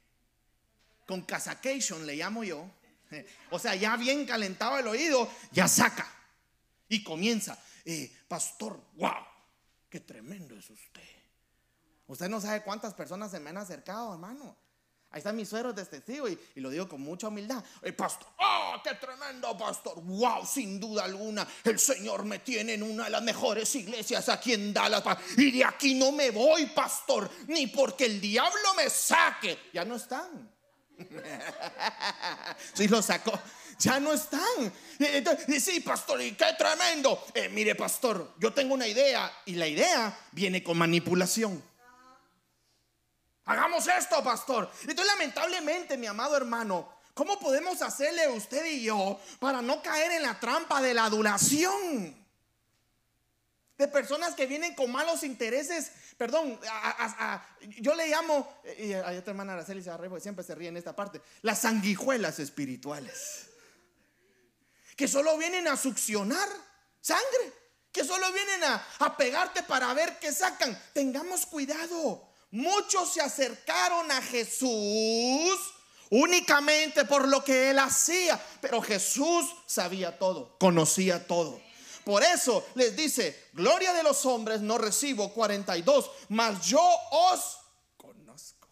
con 1.12 1.20
casacation, 1.20 2.06
le 2.06 2.16
llamo 2.16 2.42
yo, 2.42 2.66
o 3.50 3.58
sea, 3.58 3.74
ya 3.74 3.98
bien 3.98 4.24
calentado 4.24 4.78
el 4.78 4.86
oído, 4.86 5.30
ya 5.50 5.68
saca 5.68 6.10
y 6.88 7.04
comienza. 7.04 7.62
Eh, 7.84 8.10
pastor, 8.26 8.80
wow, 8.94 9.26
qué 9.90 10.00
tremendo 10.00 10.56
es 10.56 10.70
usted. 10.70 11.02
Usted 12.06 12.30
no 12.30 12.40
sabe 12.40 12.62
cuántas 12.62 12.94
personas 12.94 13.30
se 13.30 13.40
me 13.40 13.50
han 13.50 13.58
acercado, 13.58 14.14
hermano. 14.14 14.56
Ahí 15.10 15.18
están 15.18 15.36
mis 15.36 15.50
sueros 15.50 15.74
de 15.74 15.84
testigo 15.84 16.26
y, 16.26 16.38
lo 16.54 16.70
digo 16.70 16.88
con 16.88 17.02
mucha 17.02 17.28
humildad. 17.28 17.62
El 17.82 17.94
pastor, 17.94 18.28
¡oh, 18.38 18.80
qué 18.82 18.94
tremendo 18.94 19.54
pastor! 19.58 20.02
¡Wow! 20.02 20.46
Sin 20.46 20.80
duda 20.80 21.04
alguna, 21.04 21.46
el 21.64 21.78
Señor 21.78 22.24
me 22.24 22.38
tiene 22.38 22.72
en 22.72 22.82
una 22.82 23.04
de 23.04 23.10
las 23.10 23.22
mejores 23.22 23.74
iglesias 23.74 24.30
aquí 24.30 24.54
en 24.54 24.72
Dallas. 24.72 25.04
Y 25.36 25.50
de 25.50 25.62
aquí 25.66 25.92
no 25.92 26.10
me 26.10 26.30
voy, 26.30 26.64
pastor, 26.68 27.30
ni 27.48 27.66
porque 27.66 28.06
el 28.06 28.18
diablo 28.18 28.72
me 28.74 28.88
saque. 28.88 29.58
Ya 29.74 29.84
no 29.84 29.96
están. 29.96 30.50
sí, 32.74 32.88
lo 32.88 33.02
sacó. 33.02 33.38
Ya 33.78 33.98
no 33.98 34.12
están. 34.12 34.72
Y 35.48 35.60
sí, 35.60 35.80
pastor, 35.80 36.22
y 36.22 36.32
qué 36.32 36.46
tremendo. 36.56 37.24
Eh, 37.34 37.48
mire, 37.48 37.74
pastor, 37.74 38.34
yo 38.38 38.52
tengo 38.52 38.74
una 38.74 38.86
idea 38.86 39.32
y 39.44 39.54
la 39.54 39.66
idea 39.66 40.16
viene 40.30 40.62
con 40.62 40.78
manipulación. 40.78 41.62
Hagamos 43.44 43.88
esto, 43.88 44.22
pastor. 44.22 44.70
Entonces, 44.82 45.06
lamentablemente, 45.06 45.96
mi 45.96 46.06
amado 46.06 46.36
hermano, 46.36 46.88
¿cómo 47.12 47.40
podemos 47.40 47.82
hacerle 47.82 48.28
usted 48.28 48.64
y 48.66 48.84
yo 48.84 49.20
para 49.40 49.60
no 49.60 49.82
caer 49.82 50.12
en 50.12 50.22
la 50.22 50.38
trampa 50.38 50.80
de 50.80 50.94
la 50.94 51.06
adulación? 51.06 52.16
De 53.76 53.88
personas 53.88 54.34
que 54.34 54.46
vienen 54.46 54.74
con 54.76 54.92
malos 54.92 55.24
intereses, 55.24 55.90
perdón, 56.22 56.56
yo 57.80 57.96
le 57.96 58.06
llamo, 58.06 58.60
y 58.78 58.92
a 58.92 59.12
esta 59.12 59.32
hermana 59.32 59.54
Araceli 59.54 59.82
se 59.82 59.90
porque 59.90 60.20
siempre 60.20 60.44
se 60.44 60.54
ríe 60.54 60.68
en 60.68 60.76
esta 60.76 60.94
parte, 60.94 61.20
las 61.40 61.62
sanguijuelas 61.62 62.38
espirituales. 62.38 63.48
Que 64.94 65.08
solo 65.08 65.36
vienen 65.36 65.66
a 65.66 65.76
succionar 65.76 66.48
sangre, 67.00 67.52
que 67.90 68.04
solo 68.04 68.32
vienen 68.32 68.62
a, 68.62 68.86
a 69.00 69.16
pegarte 69.16 69.64
para 69.64 69.92
ver 69.94 70.20
qué 70.20 70.30
sacan. 70.32 70.80
Tengamos 70.92 71.44
cuidado. 71.44 72.28
Muchos 72.52 73.14
se 73.14 73.20
acercaron 73.20 74.08
a 74.12 74.22
Jesús 74.22 75.58
únicamente 76.10 77.04
por 77.04 77.26
lo 77.26 77.42
que 77.42 77.70
él 77.70 77.80
hacía, 77.80 78.40
pero 78.60 78.80
Jesús 78.80 79.44
sabía 79.66 80.16
todo, 80.20 80.56
conocía 80.60 81.26
todo. 81.26 81.60
Por 82.04 82.22
eso 82.22 82.66
les 82.74 82.96
dice, 82.96 83.48
gloria 83.52 83.92
de 83.92 84.02
los 84.02 84.26
hombres 84.26 84.60
no 84.60 84.78
recibo 84.78 85.32
42, 85.32 86.10
mas 86.30 86.66
yo 86.66 86.82
os 87.10 87.58
conozco. 87.96 88.68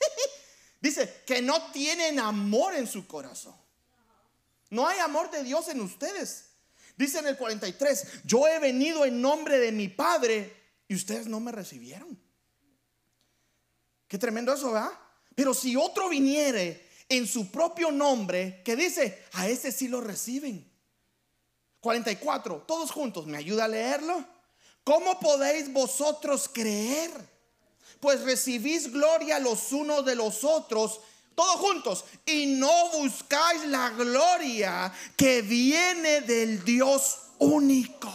dice 0.80 1.22
que 1.26 1.40
no 1.40 1.70
tienen 1.72 2.18
amor 2.18 2.74
en 2.74 2.86
su 2.86 3.06
corazón. 3.06 3.56
No 4.70 4.86
hay 4.86 4.98
amor 4.98 5.30
de 5.30 5.42
Dios 5.42 5.68
en 5.68 5.80
ustedes. 5.80 6.50
Dice 6.96 7.18
en 7.18 7.26
el 7.26 7.36
43, 7.36 8.24
yo 8.24 8.46
he 8.46 8.58
venido 8.58 9.04
en 9.04 9.20
nombre 9.20 9.58
de 9.58 9.72
mi 9.72 9.88
Padre 9.88 10.54
y 10.88 10.94
ustedes 10.94 11.26
no 11.26 11.40
me 11.40 11.52
recibieron. 11.52 12.18
Qué 14.08 14.18
tremendo 14.18 14.52
eso, 14.52 14.72
¿verdad? 14.72 14.92
Pero 15.34 15.52
si 15.52 15.76
otro 15.76 16.08
viniere 16.08 16.88
en 17.08 17.26
su 17.26 17.50
propio 17.50 17.90
nombre, 17.90 18.62
que 18.64 18.76
dice, 18.76 19.24
a 19.32 19.48
ese 19.48 19.72
sí 19.72 19.88
lo 19.88 20.00
reciben. 20.00 20.75
44, 21.86 22.64
todos 22.66 22.90
juntos, 22.90 23.26
¿me 23.26 23.36
ayuda 23.36 23.66
a 23.66 23.68
leerlo? 23.68 24.24
¿Cómo 24.82 25.20
podéis 25.20 25.72
vosotros 25.72 26.50
creer? 26.52 27.12
Pues 28.00 28.22
recibís 28.22 28.90
gloria 28.92 29.38
los 29.38 29.70
unos 29.70 30.04
de 30.04 30.16
los 30.16 30.42
otros, 30.42 31.00
todos 31.36 31.60
juntos, 31.60 32.04
y 32.24 32.46
no 32.46 32.90
buscáis 32.90 33.64
la 33.66 33.90
gloria 33.90 34.92
que 35.16 35.42
viene 35.42 36.22
del 36.22 36.64
Dios 36.64 37.18
único. 37.38 38.12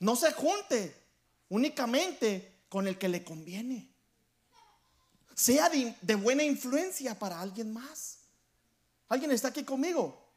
No 0.00 0.14
se 0.14 0.30
junte 0.32 0.94
únicamente 1.48 2.64
con 2.68 2.86
el 2.86 2.98
que 2.98 3.08
le 3.08 3.24
conviene. 3.24 3.93
Sea 5.34 5.68
de, 5.68 6.14
buena 6.14 6.42
influencia 6.42 7.18
para 7.18 7.40
alguien 7.40 7.72
más. 7.72 8.18
¿Alguien 9.08 9.32
está 9.32 9.48
aquí 9.48 9.64
conmigo? 9.64 10.32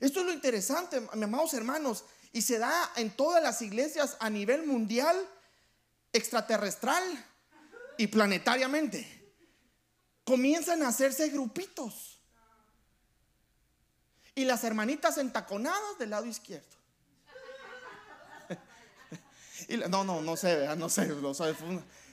Esto 0.00 0.20
es 0.20 0.26
lo 0.26 0.32
interesante, 0.32 1.00
mis 1.00 1.22
amados 1.22 1.52
hermanos, 1.54 2.04
y 2.32 2.42
se 2.42 2.58
da 2.58 2.92
en 2.96 3.10
todas 3.10 3.42
las 3.42 3.60
iglesias 3.60 4.16
a 4.18 4.30
nivel 4.30 4.66
mundial, 4.66 5.16
extraterrestral 6.12 7.02
y 7.98 8.06
planetariamente. 8.06 9.06
Comienzan 10.24 10.82
a 10.82 10.88
hacerse 10.88 11.28
grupitos. 11.28 12.18
Y 14.34 14.44
las 14.44 14.64
hermanitas 14.64 15.18
entaconadas 15.18 15.98
del 15.98 16.10
lado 16.10 16.24
izquierdo 16.24 16.80
no, 19.90 20.04
no, 20.04 20.20
no 20.22 20.36
sé, 20.36 20.74
no 20.76 20.88
sé, 20.88 21.06
lo 21.06 21.34
sé. 21.34 21.54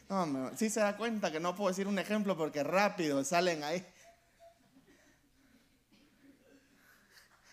No, 0.10 0.52
sí 0.58 0.70
se 0.70 0.80
da 0.80 0.96
cuenta 0.96 1.32
que 1.32 1.40
no 1.40 1.56
puedo 1.56 1.70
decir 1.70 1.88
un 1.88 2.00
ejemplo 2.00 2.38
porque 2.38 2.64
rápido 2.64 3.24
salen 3.24 3.64
ahí. 3.64 3.86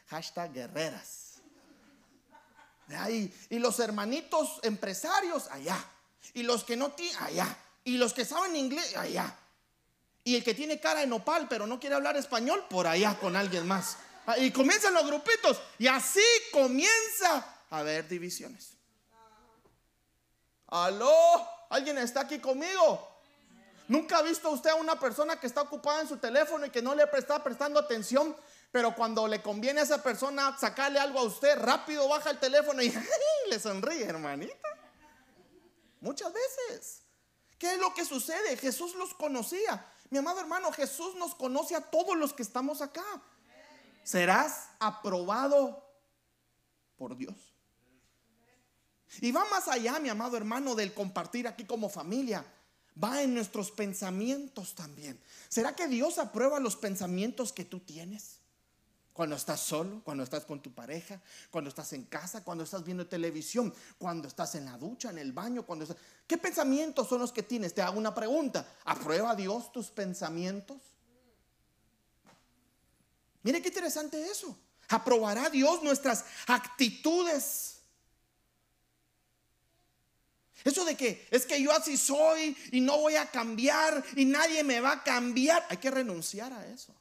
Hashtag 0.09 0.53
guerreras. 0.53 1.41
Ahí. 2.97 3.35
Y 3.51 3.59
los 3.59 3.81
hermanitos 3.81 4.61
empresarios, 4.63 5.49
allá. 5.51 5.83
Y 6.35 6.43
los 6.43 6.63
que 6.63 6.77
no 6.77 6.93
tienen, 6.93 7.17
allá. 7.23 7.57
Y 7.83 7.97
los 7.97 8.13
que 8.13 8.25
saben 8.25 8.55
inglés, 8.55 8.97
allá. 8.97 9.37
Y 10.23 10.37
el 10.37 10.45
que 10.45 10.55
tiene 10.55 10.81
cara 10.81 11.01
de 11.01 11.07
nopal 11.07 11.49
pero 11.49 11.67
no 11.67 11.81
quiere 11.81 11.97
hablar 11.97 12.17
español, 12.17 12.65
por 12.71 12.87
allá 12.87 13.19
con 13.19 13.35
alguien 13.37 13.67
más. 13.67 13.97
Y 14.39 14.51
comienzan 14.53 14.95
los 14.95 15.07
grupitos. 15.07 15.61
Y 15.79 15.87
así 15.87 16.21
comienza 16.53 17.45
a 17.71 17.79
haber 17.79 18.09
divisiones. 18.09 18.75
Aló, 20.69 21.47
¿alguien 21.75 21.99
está 21.99 22.21
aquí 22.21 22.39
conmigo? 22.39 23.11
¿Nunca 23.89 24.19
ha 24.19 24.23
visto 24.23 24.49
usted 24.51 24.71
a 24.71 24.77
una 24.77 24.99
persona 24.99 25.39
que 25.39 25.47
está 25.47 25.63
ocupada 25.63 26.01
en 26.01 26.09
su 26.09 26.17
teléfono 26.17 26.65
y 26.65 26.71
que 26.71 26.81
no 26.81 26.95
le 26.95 27.05
está 27.13 27.43
prestando 27.43 27.79
atención? 27.79 28.35
Pero 28.73 28.95
cuando 28.95 29.29
le 29.29 29.43
conviene 29.43 29.81
a 29.81 29.83
esa 29.85 30.03
persona 30.03 30.57
sacarle 30.59 30.99
algo 30.99 31.19
a 31.19 31.25
usted, 31.25 31.59
rápido 31.59 32.09
baja 32.09 32.31
el 32.31 32.39
teléfono 32.39 32.83
y 32.83 32.93
le 33.51 33.61
sonríe, 33.61 34.05
hermanita. 34.05 34.69
Muchas 36.01 36.33
veces. 36.33 37.03
¿Qué 37.59 37.75
es 37.75 37.79
lo 37.79 37.93
que 37.95 38.05
sucede? 38.05 38.57
Jesús 38.57 38.95
los 38.95 39.15
conocía. 39.15 39.85
Mi 40.11 40.19
amado 40.19 40.41
hermano, 40.41 40.73
Jesús 40.73 41.15
nos 41.17 41.35
conoce 41.35 41.75
a 41.75 41.81
todos 41.81 42.17
los 42.17 42.33
que 42.33 42.43
estamos 42.43 42.81
acá. 42.83 43.05
Serás 44.03 44.69
aprobado 44.79 45.85
por 46.97 47.17
Dios. 47.17 47.54
Y 49.21 49.33
va 49.33 49.45
más 49.51 49.69
allá, 49.69 49.99
mi 49.99 50.09
amado 50.09 50.37
hermano, 50.37 50.75
del 50.75 50.95
compartir 50.95 51.47
aquí 51.47 51.65
como 51.65 51.89
familia. 51.89 52.45
Va 53.03 53.23
en 53.23 53.35
nuestros 53.35 53.71
pensamientos 53.71 54.75
también. 54.75 55.19
¿Será 55.49 55.75
que 55.75 55.89
Dios 55.89 56.19
aprueba 56.19 56.61
los 56.61 56.77
pensamientos 56.77 57.53
que 57.53 57.65
tú 57.65 57.81
tienes? 57.81 58.39
Cuando 59.13 59.37
estás 59.37 59.61
solo, 59.61 60.01
cuando 60.05 60.25
estás 60.25 60.45
con 60.45 60.61
tu 60.61 60.73
pareja, 60.73 61.21
cuando 61.51 61.71
estás 61.71 61.93
en 61.93 62.05
casa, 62.05 62.43
cuando 62.43 62.65
estás 62.65 62.85
viendo 62.85 63.07
televisión, 63.07 63.73
cuando 63.97 64.27
estás 64.27 64.57
en 64.57 64.65
la 64.65 64.77
ducha, 64.77 65.11
en 65.11 65.19
el 65.19 65.33
baño, 65.33 65.65
cuando 65.65 65.87
¿Qué 66.27 66.37
pensamientos 66.39 67.09
son 67.09 67.21
los 67.21 67.33
que 67.33 67.43
tienes? 67.43 67.75
Te 67.75 67.83
hago 67.83 67.99
una 67.99 68.15
pregunta. 68.15 68.67
¿Aprueba 68.85 69.35
Dios 69.37 69.71
tus 69.71 69.89
pensamientos? 69.91 70.79
Mire 73.45 73.61
qué 73.61 73.69
interesante 73.69 74.21
eso. 74.27 74.57
¿Aprobará 74.89 75.51
Dios 75.51 75.83
nuestras 75.83 76.25
actitudes? 76.47 77.74
Eso 80.63 80.85
de 80.85 80.97
que 80.97 81.27
es 81.31 81.47
que 81.47 81.61
yo 81.61 81.73
así 81.73 81.97
soy 81.97 82.57
y 82.71 82.81
no 82.81 82.99
voy 82.99 83.17
a 83.17 83.31
cambiar 83.31 84.03
y 84.17 84.25
nadie 84.25 84.63
me 84.63 84.81
va 84.81 84.93
a 84.93 85.03
cambiar, 85.03 85.67
hay 85.69 85.79
que 85.79 85.91
renunciar 85.91 86.53
a 86.53 86.67
eso. 86.67 86.95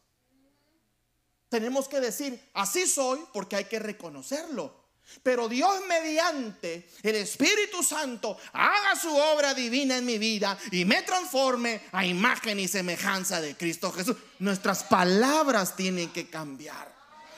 Tenemos 1.50 1.88
que 1.88 2.00
decir, 2.00 2.50
así 2.54 2.88
soy 2.88 3.20
porque 3.32 3.56
hay 3.56 3.66
que 3.66 3.78
reconocerlo. 3.78 4.84
Pero 5.22 5.48
Dios 5.48 5.82
mediante 5.88 6.90
el 7.04 7.16
Espíritu 7.16 7.84
Santo 7.84 8.38
haga 8.54 8.96
su 9.00 9.16
obra 9.16 9.54
divina 9.54 9.98
en 9.98 10.06
mi 10.06 10.18
vida 10.18 10.58
y 10.72 10.86
me 10.86 11.04
transforme 11.04 11.82
a 11.92 12.06
imagen 12.06 12.60
y 12.60 12.68
semejanza 12.68 13.40
de 13.40 13.56
Cristo 13.56 13.92
Jesús. 13.92 14.16
Nuestras 14.40 14.84
palabras 14.86 15.76
tienen 15.76 16.12
que 16.12 16.30
cambiar. 16.30 16.92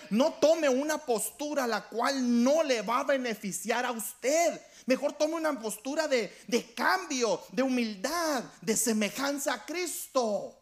No 0.10 0.34
tome 0.34 0.70
una 0.70 0.98
postura 0.98 1.68
la 1.68 1.88
cual 1.88 2.44
no 2.44 2.64
le 2.64 2.82
va 2.82 3.00
a 3.00 3.04
beneficiar 3.04 3.86
a 3.86 3.92
usted. 3.92 4.62
Mejor 4.86 5.14
tome 5.14 5.36
una 5.36 5.60
postura 5.60 6.08
de, 6.08 6.74
cambio, 6.76 7.42
de 7.52 7.64
humildad, 7.64 8.44
de 8.62 8.76
semejanza 8.78 9.54
a 9.54 9.66
Cristo. 9.66 10.58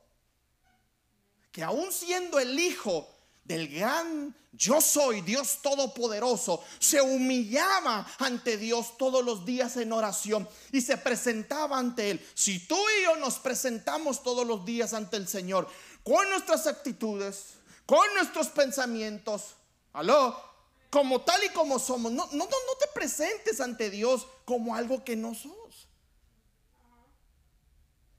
Que 1.52 1.64
aún 1.64 1.92
siendo 1.92 2.40
el 2.40 2.60
Hijo 2.60 3.08
del 3.44 3.68
gran 3.68 4.36
yo 4.56 4.82
soy 4.82 5.22
Dios 5.22 5.60
Todopoderoso, 5.64 6.64
se 6.78 7.02
humillaba 7.02 8.08
ante 8.20 8.56
Dios 8.58 8.98
todos 9.00 9.26
los 9.26 9.46
días 9.46 9.78
en 9.78 9.92
oración 9.92 10.48
y 10.72 10.82
se 10.82 10.96
presentaba 10.98 11.80
ante 11.80 12.12
Él. 12.12 12.26
Si 12.36 12.60
tú 12.68 12.78
y 12.78 13.04
yo 13.04 13.16
nos 13.16 13.40
presentamos 13.40 14.22
todos 14.22 14.46
los 14.46 14.64
días 14.64 14.94
ante 14.94 15.18
el 15.18 15.28
Señor 15.28 15.68
con 16.04 16.30
nuestras 16.30 16.68
actitudes, 16.68 17.56
con 17.86 18.14
nuestros 18.16 18.50
pensamientos, 18.50 19.56
aló, 19.94 20.54
como 20.90 21.22
tal 21.22 21.44
y 21.44 21.50
como 21.50 21.80
somos, 21.80 22.12
no, 22.12 22.26
no, 22.28 22.46
no, 22.46 22.78
te 22.80 22.88
presentes 22.94 23.60
ante 23.60 23.90
Dios 23.90 24.28
como 24.46 24.76
algo 24.76 25.04
que 25.04 25.16
no 25.16 25.34
sos. 25.34 25.88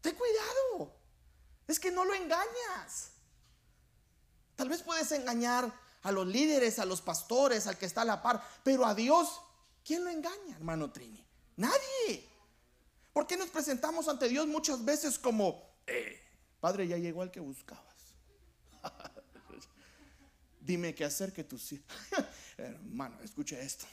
Ten 0.01 0.17
cuidado, 0.17 0.93
es 1.69 1.79
que 1.79 1.91
no 1.91 2.05
lo 2.05 2.15
engañas. 2.15 3.13
Tal 4.57 4.69
vez 4.69 4.83
puedes 4.83 5.11
engañar 5.13 5.73
a 6.03 6.13
los 6.13 6.27
líderes, 6.27 6.79
a 6.79 6.85
los 6.85 7.01
pastores, 7.01 7.67
al 7.67 7.79
que 7.79 7.87
está 7.87 8.03
a 8.03 8.07
la 8.07 8.23
par, 8.23 8.43
pero 8.63 8.85
a 8.85 8.95
Dios, 8.95 9.41
¿quién 9.85 10.05
lo 10.05 10.11
engaña, 10.11 10.57
hermano 10.57 10.91
Trini? 10.91 11.25
Nadie. 11.57 12.29
¿Por 13.13 13.27
qué 13.27 13.37
nos 13.37 13.49
presentamos 13.51 14.09
ante 14.09 14.29
Dios 14.29 14.49
muchas 14.49 14.85
veces 14.85 15.19
como, 15.19 15.63
eh, 15.87 16.21
Padre, 16.61 16.89
ya 16.89 16.97
llegó 16.97 17.23
al 17.23 17.31
que 17.31 17.41
buscabas? 17.41 17.85
Dime 20.65 20.95
qué 20.95 21.05
hacer 21.05 21.33
que 21.33 21.45
tú 21.45 21.59
sí. 21.59 21.83
hermano, 22.57 23.21
escuche 23.23 23.61
esto. 23.61 23.85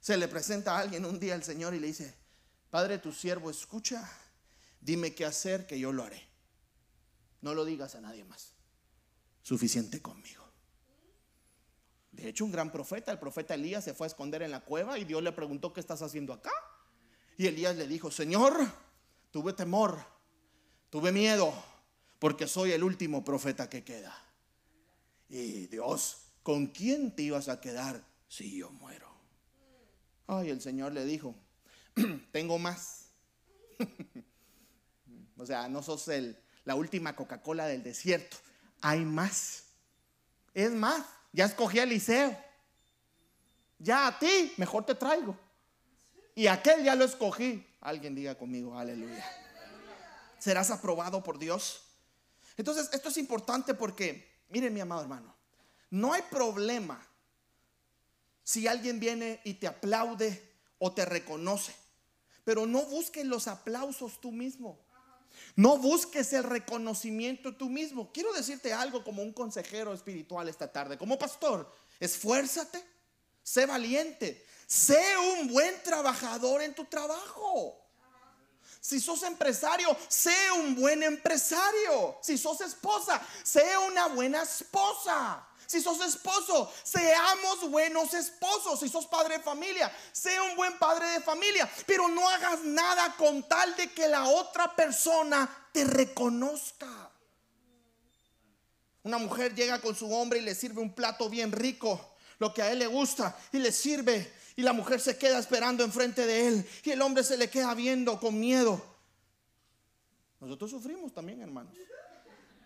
Se 0.00 0.16
le 0.16 0.26
presenta 0.26 0.76
a 0.76 0.80
alguien 0.80 1.04
un 1.04 1.20
día 1.20 1.34
al 1.34 1.44
Señor 1.44 1.74
y 1.74 1.78
le 1.78 1.86
dice, 1.86 2.12
Padre, 2.70 2.98
tu 2.98 3.12
siervo 3.12 3.50
escucha, 3.50 4.08
dime 4.80 5.14
qué 5.14 5.24
hacer 5.24 5.66
que 5.66 5.78
yo 5.78 5.92
lo 5.92 6.02
haré. 6.02 6.20
No 7.40 7.54
lo 7.54 7.64
digas 7.64 7.94
a 7.94 8.00
nadie 8.00 8.24
más 8.24 8.56
suficiente 9.46 10.02
conmigo. 10.02 10.44
De 12.10 12.28
hecho, 12.28 12.44
un 12.44 12.50
gran 12.50 12.72
profeta, 12.72 13.12
el 13.12 13.20
profeta 13.20 13.54
Elías, 13.54 13.84
se 13.84 13.94
fue 13.94 14.06
a 14.06 14.08
esconder 14.08 14.42
en 14.42 14.50
la 14.50 14.58
cueva 14.58 14.98
y 14.98 15.04
Dios 15.04 15.22
le 15.22 15.30
preguntó, 15.30 15.72
¿qué 15.72 15.78
estás 15.78 16.02
haciendo 16.02 16.32
acá? 16.32 16.50
Y 17.36 17.46
Elías 17.46 17.76
le 17.76 17.86
dijo, 17.86 18.10
Señor, 18.10 18.56
tuve 19.30 19.52
temor, 19.52 20.04
tuve 20.90 21.12
miedo, 21.12 21.54
porque 22.18 22.48
soy 22.48 22.72
el 22.72 22.82
último 22.82 23.24
profeta 23.24 23.70
que 23.70 23.84
queda. 23.84 24.25
Y 25.28 25.66
Dios, 25.66 26.18
¿con 26.42 26.68
quién 26.68 27.14
te 27.14 27.22
ibas 27.22 27.48
a 27.48 27.60
quedar 27.60 28.04
si 28.28 28.58
yo 28.58 28.70
muero? 28.70 29.08
Ay, 30.26 30.50
el 30.50 30.60
Señor 30.60 30.92
le 30.92 31.04
dijo, 31.04 31.34
tengo 32.32 32.58
más. 32.58 33.08
o 35.36 35.46
sea, 35.46 35.68
no 35.68 35.82
sos 35.82 36.08
el, 36.08 36.38
la 36.64 36.74
última 36.74 37.14
Coca-Cola 37.14 37.66
del 37.66 37.82
desierto 37.82 38.36
hay 38.80 39.04
más. 39.04 39.64
Es 40.54 40.70
más, 40.70 41.04
ya 41.32 41.44
escogí 41.46 41.78
a 41.78 41.84
Eliseo. 41.84 42.36
Ya 43.78 44.06
a 44.06 44.18
ti, 44.18 44.52
mejor 44.56 44.86
te 44.86 44.94
traigo. 44.94 45.38
Y 46.34 46.46
aquel 46.46 46.84
ya 46.84 46.94
lo 46.94 47.04
escogí. 47.04 47.66
Alguien 47.80 48.14
diga 48.14 48.36
conmigo, 48.36 48.78
aleluya. 48.78 49.24
Serás 50.38 50.70
aprobado 50.70 51.22
por 51.22 51.38
Dios. 51.38 51.82
Entonces, 52.56 52.88
esto 52.92 53.08
es 53.08 53.16
importante 53.16 53.74
porque, 53.74 54.35
miren 54.48 54.72
mi 54.72 54.80
amado 54.80 55.02
hermano, 55.02 55.34
no 55.90 56.12
hay 56.12 56.22
problema 56.22 57.06
si 58.42 58.66
alguien 58.66 59.00
viene 59.00 59.40
y 59.44 59.54
te 59.54 59.66
aplaude 59.66 60.54
o 60.78 60.92
te 60.92 61.04
reconoce. 61.04 61.74
Pero 62.44 62.64
no 62.66 62.82
busques 62.82 63.24
los 63.24 63.48
aplausos 63.48 64.20
tú 64.20 64.30
mismo. 64.30 64.78
No 65.56 65.78
busques 65.78 66.32
el 66.32 66.44
reconocimiento 66.44 67.56
tú 67.56 67.68
mismo. 67.68 68.12
Quiero 68.12 68.32
decirte 68.32 68.72
algo 68.72 69.02
como 69.02 69.22
un 69.22 69.32
consejero 69.32 69.92
espiritual 69.92 70.48
esta 70.48 70.70
tarde, 70.70 70.96
como 70.96 71.18
pastor. 71.18 71.74
Esfuérzate, 71.98 72.82
sé 73.42 73.66
valiente, 73.66 74.44
sé 74.66 75.02
un 75.40 75.48
buen 75.48 75.74
trabajador 75.82 76.62
en 76.62 76.74
tu 76.74 76.84
trabajo. 76.84 77.85
Si 78.86 79.00
sos 79.00 79.24
empresario, 79.24 79.96
sé 80.06 80.32
un 80.52 80.76
buen 80.76 81.02
empresario. 81.02 82.18
Si 82.22 82.38
sos 82.38 82.60
esposa, 82.60 83.20
sé 83.42 83.76
una 83.78 84.06
buena 84.06 84.42
esposa. 84.42 85.44
Si 85.66 85.80
sos 85.80 86.00
esposo, 86.06 86.72
seamos 86.84 87.68
buenos 87.68 88.14
esposos. 88.14 88.78
Si 88.78 88.88
sos 88.88 89.08
padre 89.08 89.38
de 89.38 89.42
familia, 89.42 89.92
sea 90.12 90.40
un 90.44 90.54
buen 90.54 90.78
padre 90.78 91.04
de 91.08 91.20
familia. 91.20 91.68
Pero 91.84 92.06
no 92.06 92.28
hagas 92.28 92.62
nada 92.62 93.12
con 93.16 93.42
tal 93.48 93.74
de 93.74 93.90
que 93.90 94.06
la 94.06 94.28
otra 94.28 94.76
persona 94.76 95.50
te 95.72 95.84
reconozca. 95.84 97.10
Una 99.02 99.18
mujer 99.18 99.52
llega 99.56 99.80
con 99.80 99.96
su 99.96 100.14
hombre 100.14 100.38
y 100.38 100.42
le 100.42 100.54
sirve 100.54 100.80
un 100.80 100.94
plato 100.94 101.28
bien 101.28 101.50
rico, 101.50 102.14
lo 102.38 102.54
que 102.54 102.62
a 102.62 102.70
él 102.70 102.78
le 102.78 102.86
gusta, 102.86 103.36
y 103.50 103.58
le 103.58 103.72
sirve. 103.72 104.32
Y 104.56 104.62
la 104.62 104.72
mujer 104.72 105.00
se 105.00 105.18
queda 105.18 105.38
esperando 105.38 105.84
enfrente 105.84 106.26
de 106.26 106.48
él. 106.48 106.66
Y 106.82 106.90
el 106.90 107.02
hombre 107.02 107.22
se 107.22 107.36
le 107.36 107.50
queda 107.50 107.74
viendo 107.74 108.18
con 108.18 108.40
miedo. 108.40 108.82
Nosotros 110.40 110.70
sufrimos 110.70 111.12
también, 111.12 111.42
hermanos. 111.42 111.74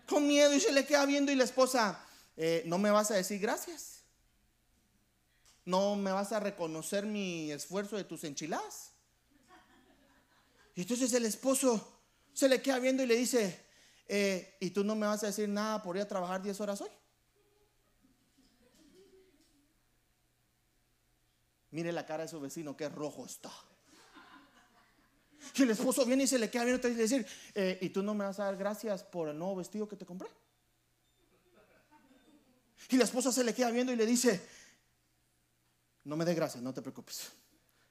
Con 0.07 0.25
miedo 0.25 0.53
y 0.53 0.59
se 0.61 0.71
le 0.71 0.85
queda 0.85 1.05
viendo 1.05 1.31
y 1.31 1.35
la 1.35 1.43
esposa, 1.43 2.03
eh, 2.37 2.63
no 2.65 2.77
me 2.77 2.91
vas 2.91 3.11
a 3.11 3.15
decir 3.15 3.39
gracias. 3.39 4.03
No 5.65 5.95
me 5.97 6.11
vas 6.11 6.31
a 6.31 6.39
reconocer 6.39 7.05
mi 7.05 7.51
esfuerzo 7.51 7.97
de 7.97 8.05
tus 8.05 8.23
enchiladas. 8.23 8.91
Y 10.75 10.81
entonces 10.81 11.11
el 11.13 11.25
esposo 11.25 11.99
se 12.33 12.47
le 12.47 12.61
queda 12.61 12.79
viendo 12.79 13.03
y 13.03 13.05
le 13.05 13.17
dice, 13.17 13.65
eh, 14.07 14.55
¿y 14.59 14.69
tú 14.71 14.83
no 14.83 14.95
me 14.95 15.07
vas 15.07 15.23
a 15.23 15.27
decir 15.27 15.49
nada 15.49 15.83
por 15.83 15.97
ir 15.97 16.03
a 16.03 16.07
trabajar 16.07 16.41
10 16.41 16.59
horas 16.61 16.79
hoy? 16.81 16.89
Mire 21.71 21.91
la 21.91 22.05
cara 22.05 22.23
de 22.23 22.29
su 22.29 22.39
vecino, 22.39 22.75
que 22.75 22.89
rojo 22.89 23.25
está. 23.25 23.51
Y 25.55 25.63
el 25.63 25.71
esposo 25.71 26.05
viene 26.05 26.23
y 26.23 26.27
se 26.27 26.37
le 26.37 26.49
queda 26.49 26.65
viendo 26.65 26.87
y 26.87 26.93
le 26.93 27.03
dice, 27.03 27.25
eh, 27.55 27.79
¿y 27.81 27.89
tú 27.89 28.03
no 28.03 28.13
me 28.13 28.25
vas 28.25 28.39
a 28.39 28.45
dar 28.45 28.57
gracias 28.57 29.03
por 29.03 29.29
el 29.29 29.37
nuevo 29.37 29.55
vestido 29.57 29.87
que 29.87 29.95
te 29.95 30.05
compré? 30.05 30.29
Y 32.89 32.97
la 32.97 33.05
esposa 33.05 33.31
se 33.31 33.43
le 33.43 33.53
queda 33.53 33.71
viendo 33.71 33.91
y 33.91 33.95
le 33.95 34.05
dice, 34.05 34.45
no 36.03 36.15
me 36.15 36.25
dé 36.25 36.33
gracias, 36.33 36.61
no 36.61 36.73
te 36.73 36.81
preocupes, 36.81 37.31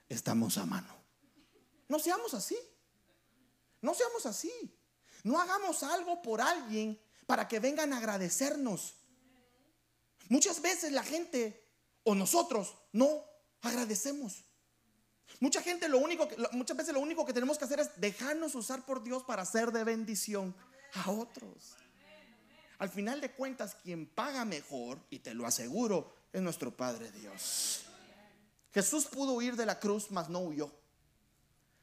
estamos 0.07 0.57
a 0.57 0.65
mano. 0.65 0.95
No 1.89 1.99
seamos 1.99 2.33
así, 2.33 2.57
no 3.81 3.93
seamos 3.93 4.25
así. 4.25 4.51
No 5.23 5.39
hagamos 5.39 5.83
algo 5.83 6.21
por 6.21 6.41
alguien 6.41 6.99
para 7.25 7.47
que 7.47 7.59
vengan 7.59 7.93
a 7.93 7.97
agradecernos. 7.97 8.95
Muchas 10.29 10.61
veces 10.61 10.91
la 10.91 11.03
gente 11.03 11.69
o 12.03 12.15
nosotros 12.15 12.75
no 12.93 13.23
agradecemos. 13.61 14.43
Mucha 15.39 15.61
gente 15.61 15.87
lo 15.87 15.97
único 15.97 16.27
que, 16.27 16.35
muchas 16.51 16.77
veces 16.77 16.93
lo 16.93 16.99
único 16.99 17.25
que 17.25 17.33
tenemos 17.33 17.57
que 17.57 17.65
hacer 17.65 17.79
es 17.79 17.89
dejarnos 17.99 18.55
usar 18.55 18.85
por 18.85 19.03
Dios 19.03 19.23
para 19.23 19.45
ser 19.45 19.71
de 19.71 19.83
bendición 19.83 20.55
a 20.93 21.11
otros. 21.11 21.75
Al 22.77 22.89
final 22.89 23.21
de 23.21 23.31
cuentas, 23.31 23.75
quien 23.75 24.07
paga 24.07 24.43
mejor, 24.43 24.99
y 25.09 25.19
te 25.19 25.33
lo 25.33 25.45
aseguro, 25.45 26.13
es 26.33 26.41
nuestro 26.41 26.75
Padre 26.75 27.11
Dios. 27.11 27.81
Jesús 28.73 29.05
pudo 29.05 29.33
huir 29.33 29.55
de 29.55 29.65
la 29.65 29.79
cruz, 29.79 30.09
mas 30.09 30.29
no 30.29 30.39
huyó. 30.39 30.71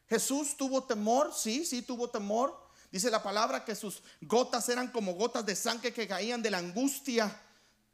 Jesús 0.08 0.56
tuvo 0.56 0.84
temor, 0.84 1.32
sí, 1.34 1.64
sí 1.64 1.82
tuvo 1.82 2.08
temor. 2.08 2.68
Dice 2.90 3.10
la 3.10 3.22
palabra 3.22 3.64
que 3.64 3.74
sus 3.74 4.02
gotas 4.22 4.68
eran 4.70 4.88
como 4.88 5.14
gotas 5.14 5.44
de 5.44 5.54
sangre 5.54 5.92
que 5.92 6.08
caían 6.08 6.42
de 6.42 6.50
la 6.50 6.58
angustia 6.58 7.42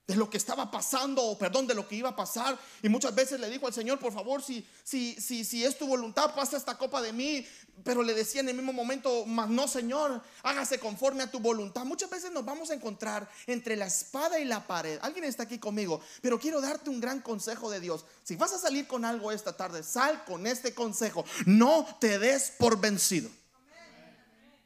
de 0.06 0.16
lo 0.16 0.28
que 0.28 0.36
estaba 0.36 0.70
pasando, 0.70 1.22
o 1.22 1.38
perdón, 1.38 1.66
de 1.66 1.74
lo 1.74 1.88
que 1.88 1.96
iba 1.96 2.10
a 2.10 2.16
pasar. 2.16 2.58
Y 2.82 2.88
muchas 2.88 3.14
veces 3.14 3.40
le 3.40 3.48
dijo 3.48 3.66
al 3.66 3.72
Señor, 3.72 3.98
por 3.98 4.12
favor, 4.12 4.42
si, 4.42 4.66
si, 4.82 5.14
si, 5.14 5.44
si 5.44 5.64
es 5.64 5.78
tu 5.78 5.86
voluntad, 5.86 6.34
pasa 6.34 6.56
esta 6.56 6.76
copa 6.76 7.00
de 7.00 7.12
mí. 7.12 7.46
Pero 7.82 8.02
le 8.02 8.12
decía 8.14 8.40
en 8.40 8.48
el 8.48 8.54
mismo 8.54 8.72
momento, 8.72 9.24
mas 9.26 9.48
no, 9.48 9.66
Señor, 9.66 10.22
hágase 10.42 10.78
conforme 10.78 11.22
a 11.22 11.30
tu 11.30 11.40
voluntad. 11.40 11.84
Muchas 11.84 12.10
veces 12.10 12.30
nos 12.32 12.44
vamos 12.44 12.70
a 12.70 12.74
encontrar 12.74 13.28
entre 13.46 13.76
la 13.76 13.86
espada 13.86 14.38
y 14.38 14.44
la 14.44 14.66
pared. 14.66 14.98
Alguien 15.02 15.24
está 15.24 15.44
aquí 15.44 15.58
conmigo, 15.58 16.00
pero 16.20 16.38
quiero 16.38 16.60
darte 16.60 16.90
un 16.90 17.00
gran 17.00 17.20
consejo 17.20 17.70
de 17.70 17.80
Dios. 17.80 18.04
Si 18.22 18.36
vas 18.36 18.52
a 18.52 18.58
salir 18.58 18.86
con 18.86 19.04
algo 19.04 19.32
esta 19.32 19.56
tarde, 19.56 19.82
sal 19.82 20.24
con 20.24 20.46
este 20.46 20.74
consejo. 20.74 21.24
No 21.46 21.86
te 21.98 22.18
des 22.18 22.52
por 22.58 22.78
vencido. 22.78 23.30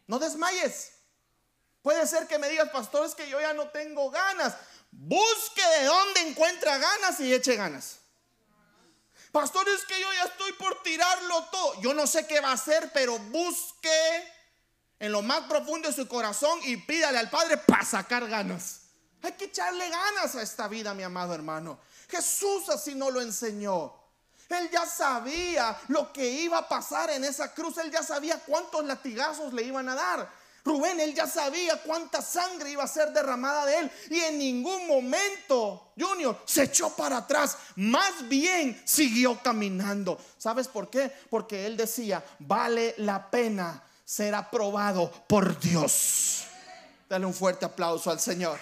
No 0.09 0.19
desmayes. 0.19 0.93
Puede 1.83 2.07
ser 2.07 2.27
que 2.27 2.39
me 2.39 2.49
digas, 2.49 2.71
pastor, 2.71 3.07
es 3.07 3.15
que 3.15 3.31
yo 3.31 3.41
ya 3.41 3.55
no 3.55 3.69
tengo 3.69 4.11
ganas. 4.11 4.55
Busque 5.09 5.63
de 5.79 5.87
dónde 5.87 6.21
encuentra 6.29 6.77
ganas 6.77 7.19
y 7.21 7.33
eche 7.33 7.57
ganas. 7.57 8.01
Pastor, 9.33 9.67
es 9.71 9.87
que 9.87 9.99
yo 9.99 10.13
ya 10.13 10.25
estoy 10.25 10.53
por 10.53 10.83
tirarlo 10.83 11.45
todo. 11.45 11.81
Yo 11.81 11.95
no 11.95 12.07
sé 12.07 12.27
qué 12.27 12.41
va 12.41 12.51
a 12.51 12.53
hacer, 12.53 12.91
pero 12.93 13.19
busque 13.19 14.35
en 14.99 15.11
lo 15.11 15.23
más 15.23 15.45
profundo 15.45 15.89
de 15.89 15.95
su 15.95 16.07
corazón 16.07 16.61
y 16.65 16.77
pídale 16.77 17.17
al 17.17 17.31
Padre 17.31 17.57
para 17.57 17.87
sacar 17.87 18.29
ganas. 18.29 18.81
Hay 19.23 19.33
que 19.33 19.47
echarle 19.47 19.89
ganas 19.89 20.35
a 20.35 20.43
esta 20.43 20.69
vida, 20.69 20.93
mi 20.93 21.05
amado 21.05 21.35
hermano. 21.35 21.81
Jesús 22.11 22.69
así 22.69 22.95
no 22.95 23.11
lo 23.11 23.23
enseñó. 23.23 23.95
Él 24.51 24.69
ya 24.71 24.85
sabía 24.85 25.81
lo 25.89 26.13
que 26.13 26.29
iba 26.29 26.59
a 26.59 26.69
pasar 26.69 27.09
en 27.09 27.25
esa 27.25 27.55
cruz. 27.55 27.79
Él 27.79 27.91
ya 27.91 28.03
sabía 28.03 28.39
cuántos 28.41 28.85
latigazos 28.85 29.55
le 29.55 29.63
iban 29.63 29.89
a 29.89 29.95
dar. 29.95 30.31
Rubén, 30.69 31.01
él 31.01 31.15
ya 31.15 31.27
sabía 31.27 31.81
cuánta 31.83 32.21
sangre 32.21 32.71
iba 32.71 32.85
a 32.85 32.89
ser 32.89 33.11
derramada 33.13 33.65
de 33.65 33.79
él 33.79 33.91
y 34.11 34.21
en 34.21 34.39
ningún 34.39 34.87
momento, 34.87 35.93
Junior, 35.99 36.43
se 36.45 36.65
echó 36.65 36.95
para 36.95 37.19
atrás. 37.19 37.57
Más 37.77 38.29
bien 38.29 38.81
siguió 38.85 39.43
caminando. 39.43 40.21
¿Sabes 40.37 40.69
por 40.69 40.91
qué? 40.91 41.11
Porque 41.31 41.65
él 41.65 41.77
decía, 41.77 42.23
vale 42.41 42.95
la 42.99 43.31
pena 43.31 43.83
ser 44.05 44.35
aprobado 44.35 45.11
por 45.27 45.59
Dios. 45.59 46.45
Dale 47.09 47.25
un 47.25 47.35
fuerte 47.35 47.65
aplauso 47.65 48.11
al 48.11 48.21
Señor. 48.21 48.59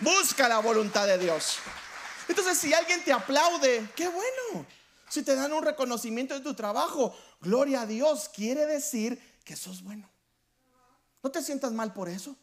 Busca 0.00 0.48
la 0.48 0.58
voluntad 0.58 1.06
de 1.06 1.16
Dios. 1.16 1.56
Entonces, 2.28 2.58
si 2.58 2.74
alguien 2.74 3.02
te 3.02 3.12
aplaude, 3.12 3.88
qué 3.96 4.08
bueno. 4.08 4.66
Si 5.08 5.22
te 5.22 5.34
dan 5.34 5.52
un 5.52 5.62
reconocimiento 5.62 6.34
de 6.34 6.40
tu 6.40 6.54
trabajo, 6.54 7.16
gloria 7.40 7.82
a 7.82 7.86
Dios, 7.86 8.28
quiere 8.28 8.66
decir 8.66 9.40
que 9.44 9.56
sos 9.56 9.82
bueno. 9.82 10.13
No 11.24 11.30
te 11.30 11.42
sientas 11.42 11.72
mal 11.72 11.94
por 11.94 12.10
eso. 12.10 12.32
O 12.32 12.36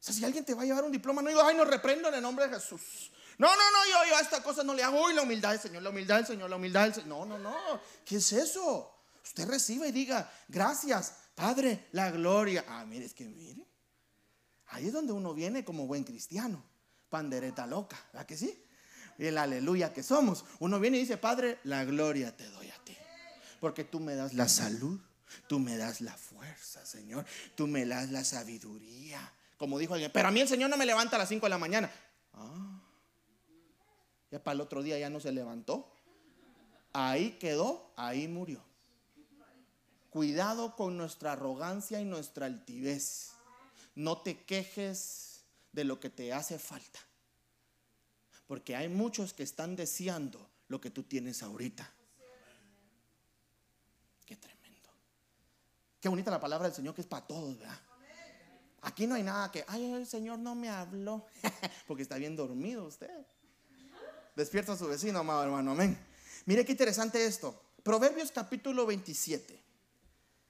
sea, 0.00 0.12
si 0.12 0.24
alguien 0.24 0.44
te 0.44 0.52
va 0.52 0.62
a 0.62 0.64
llevar 0.64 0.82
un 0.82 0.90
diploma, 0.90 1.22
no 1.22 1.28
digo, 1.28 1.40
ay, 1.40 1.56
no 1.56 1.64
reprendo 1.64 2.08
en 2.08 2.14
el 2.16 2.22
nombre 2.22 2.48
de 2.48 2.54
Jesús. 2.54 3.12
No, 3.38 3.46
no, 3.46 3.54
no, 3.70 3.86
yo, 3.86 4.10
yo 4.10 4.16
a 4.16 4.20
esta 4.20 4.42
cosa 4.42 4.64
no 4.64 4.74
le 4.74 4.82
hago. 4.82 5.04
Uy, 5.04 5.14
la 5.14 5.22
humildad 5.22 5.52
del 5.52 5.60
Señor, 5.60 5.84
la 5.84 5.90
humildad 5.90 6.16
del 6.16 6.26
Señor, 6.26 6.50
la 6.50 6.56
humildad 6.56 6.82
del 6.82 6.94
Señor. 6.94 7.08
No, 7.08 7.24
no, 7.24 7.38
no. 7.38 7.80
¿Qué 8.04 8.16
es 8.16 8.32
eso? 8.32 8.92
Usted 9.22 9.48
recibe 9.48 9.88
y 9.88 9.92
diga, 9.92 10.28
gracias, 10.48 11.14
Padre, 11.36 11.86
la 11.92 12.10
gloria. 12.10 12.64
Ah, 12.66 12.84
mire, 12.84 13.04
es 13.04 13.14
que 13.14 13.28
mire. 13.28 13.64
Ahí 14.66 14.88
es 14.88 14.92
donde 14.92 15.12
uno 15.12 15.32
viene 15.32 15.64
como 15.64 15.86
buen 15.86 16.02
cristiano. 16.02 16.64
Pandereta 17.08 17.68
loca, 17.68 18.04
¿verdad 18.12 18.26
que 18.26 18.36
sí? 18.36 18.64
Y 19.16 19.26
el 19.26 19.38
aleluya 19.38 19.92
que 19.92 20.02
somos. 20.02 20.44
Uno 20.58 20.80
viene 20.80 20.96
y 20.96 21.00
dice, 21.02 21.18
Padre, 21.18 21.60
la 21.62 21.84
gloria 21.84 22.36
te 22.36 22.48
doy 22.50 22.68
a 22.68 22.84
ti. 22.84 22.96
Porque 23.60 23.84
tú 23.84 24.00
me 24.00 24.16
das 24.16 24.34
la 24.34 24.48
salud, 24.48 25.00
tú 25.46 25.58
me 25.58 25.76
das 25.76 26.00
la 26.00 26.16
fuerza, 26.16 26.84
Señor. 26.84 27.24
Tú 27.54 27.66
me 27.66 27.84
das 27.86 28.10
la 28.10 28.24
sabiduría. 28.24 29.32
Como 29.56 29.78
dijo 29.78 29.94
alguien, 29.94 30.10
pero 30.12 30.28
a 30.28 30.30
mí 30.30 30.40
el 30.40 30.48
Señor 30.48 30.70
no 30.70 30.76
me 30.76 30.86
levanta 30.86 31.16
a 31.16 31.18
las 31.18 31.28
5 31.28 31.46
de 31.46 31.50
la 31.50 31.58
mañana. 31.58 31.90
Ah, 32.34 32.80
ya 34.30 34.42
para 34.42 34.54
el 34.54 34.60
otro 34.60 34.82
día 34.82 34.98
ya 34.98 35.10
no 35.10 35.20
se 35.20 35.32
levantó. 35.32 35.90
Ahí 36.92 37.32
quedó, 37.38 37.92
ahí 37.96 38.28
murió. 38.28 38.62
Cuidado 40.10 40.74
con 40.74 40.96
nuestra 40.96 41.32
arrogancia 41.32 42.00
y 42.00 42.04
nuestra 42.04 42.46
altivez. 42.46 43.32
No 43.94 44.18
te 44.18 44.44
quejes 44.44 45.44
de 45.72 45.84
lo 45.84 46.00
que 46.00 46.10
te 46.10 46.32
hace 46.32 46.58
falta. 46.58 46.98
Porque 48.46 48.74
hay 48.74 48.88
muchos 48.88 49.34
que 49.34 49.42
están 49.42 49.76
deseando 49.76 50.48
lo 50.68 50.80
que 50.80 50.90
tú 50.90 51.02
tienes 51.02 51.42
ahorita. 51.42 51.90
Qué 54.24 54.36
tremendo. 54.36 54.88
Qué 56.00 56.08
bonita 56.08 56.30
la 56.30 56.40
palabra 56.40 56.68
del 56.68 56.76
Señor 56.76 56.94
que 56.94 57.00
es 57.00 57.06
para 57.06 57.26
todos, 57.26 57.58
¿verdad? 57.58 57.78
Aquí 58.82 59.06
no 59.06 59.16
hay 59.16 59.22
nada 59.22 59.50
que, 59.50 59.64
ay, 59.66 59.92
el 59.92 60.06
Señor 60.06 60.38
no 60.38 60.54
me 60.54 60.68
habló. 60.68 61.26
Porque 61.86 62.02
está 62.02 62.16
bien 62.16 62.36
dormido 62.36 62.84
usted. 62.84 63.10
Despierta 64.36 64.72
a 64.72 64.76
su 64.76 64.86
vecino, 64.86 65.18
amado 65.18 65.42
hermano. 65.42 65.72
Amén. 65.72 65.98
Mire 66.46 66.64
qué 66.64 66.72
interesante 66.72 67.24
esto. 67.24 67.60
Proverbios 67.82 68.30
capítulo 68.30 68.86
27. 68.86 69.60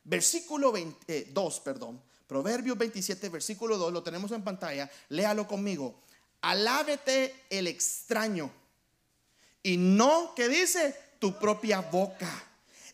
Versículo 0.04 0.72
2, 0.72 0.96
eh, 1.08 1.60
perdón. 1.64 2.02
Proverbios 2.26 2.76
27, 2.76 3.30
versículo 3.30 3.78
2, 3.78 3.92
lo 3.92 4.02
tenemos 4.02 4.30
en 4.32 4.44
pantalla. 4.44 4.90
Léalo 5.08 5.48
conmigo. 5.48 6.02
Alábete 6.42 7.46
el 7.48 7.66
extraño 7.66 8.50
y 9.62 9.76
no, 9.76 10.34
que 10.34 10.48
dice? 10.48 10.94
Tu 11.18 11.38
propia 11.38 11.80
boca. 11.80 12.30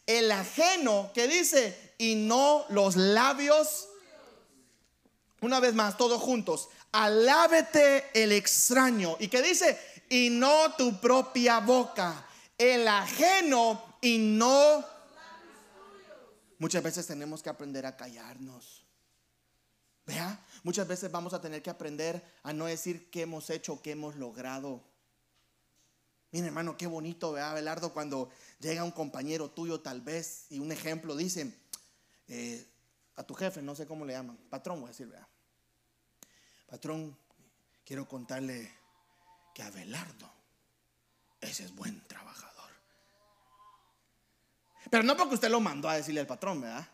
El 0.06 0.30
ajeno, 0.32 1.10
que 1.14 1.28
dice? 1.28 1.83
Y 1.98 2.14
no 2.14 2.64
los 2.68 2.96
labios. 2.96 3.88
Una 5.40 5.60
vez 5.60 5.74
más, 5.74 5.96
todos 5.96 6.20
juntos. 6.20 6.68
Alábete 6.92 8.04
el 8.14 8.32
extraño. 8.32 9.16
¿Y 9.18 9.28
que 9.28 9.42
dice? 9.42 9.78
Y 10.08 10.30
no 10.30 10.74
tu 10.74 11.00
propia 11.00 11.60
boca. 11.60 12.26
El 12.56 12.86
ajeno 12.86 13.96
y 14.00 14.18
no 14.18 14.94
Muchas 16.64 16.82
veces 16.82 17.06
tenemos 17.06 17.42
que 17.42 17.50
aprender 17.50 17.84
a 17.84 17.94
callarnos. 17.94 18.86
Vea, 20.06 20.42
muchas 20.62 20.88
veces 20.88 21.10
vamos 21.10 21.34
a 21.34 21.40
tener 21.40 21.62
que 21.62 21.68
aprender 21.68 22.24
a 22.42 22.54
no 22.54 22.64
decir 22.64 23.10
qué 23.10 23.22
hemos 23.22 23.50
hecho, 23.50 23.82
qué 23.82 23.90
hemos 23.92 24.16
logrado. 24.16 24.82
Mira, 26.30 26.46
hermano, 26.46 26.76
qué 26.76 26.86
bonito, 26.86 27.32
vea, 27.32 27.50
Abelardo, 27.50 27.92
cuando 27.92 28.30
llega 28.60 28.82
un 28.82 28.90
compañero 28.90 29.50
tuyo, 29.50 29.80
tal 29.80 30.00
vez, 30.00 30.46
y 30.50 30.58
un 30.58 30.72
ejemplo, 30.72 31.16
dice 31.16 31.52
eh, 32.28 32.66
a 33.16 33.22
tu 33.22 33.34
jefe, 33.34 33.62
no 33.62 33.74
sé 33.74 33.86
cómo 33.86 34.04
le 34.04 34.12
llaman, 34.12 34.36
patrón, 34.50 34.80
voy 34.80 34.88
a 34.88 34.92
decir, 34.92 35.06
vea. 35.06 35.28
Patrón, 36.66 37.16
quiero 37.84 38.08
contarle 38.08 38.72
que 39.54 39.62
Abelardo, 39.62 40.30
ese 41.40 41.64
es 41.64 41.74
buen 41.74 42.00
trabajador. 42.06 42.70
Pero 44.90 45.04
no 45.04 45.16
porque 45.16 45.34
usted 45.34 45.50
lo 45.50 45.60
mandó 45.60 45.88
a 45.88 45.96
decirle 45.96 46.20
al 46.20 46.26
patrón, 46.26 46.60
¿verdad? 46.60 46.88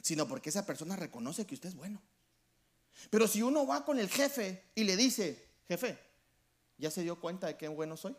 Sino 0.00 0.28
porque 0.28 0.50
esa 0.50 0.64
persona 0.64 0.96
reconoce 0.96 1.46
que 1.46 1.54
usted 1.54 1.70
es 1.70 1.74
bueno. 1.74 2.00
Pero 3.10 3.26
si 3.26 3.42
uno 3.42 3.66
va 3.66 3.84
con 3.84 3.98
el 3.98 4.08
jefe 4.08 4.70
y 4.74 4.84
le 4.84 4.96
dice, 4.96 5.48
jefe, 5.66 5.98
¿ya 6.76 6.90
se 6.90 7.02
dio 7.02 7.20
cuenta 7.20 7.46
de 7.46 7.56
qué 7.56 7.68
bueno 7.68 7.96
soy? 7.96 8.16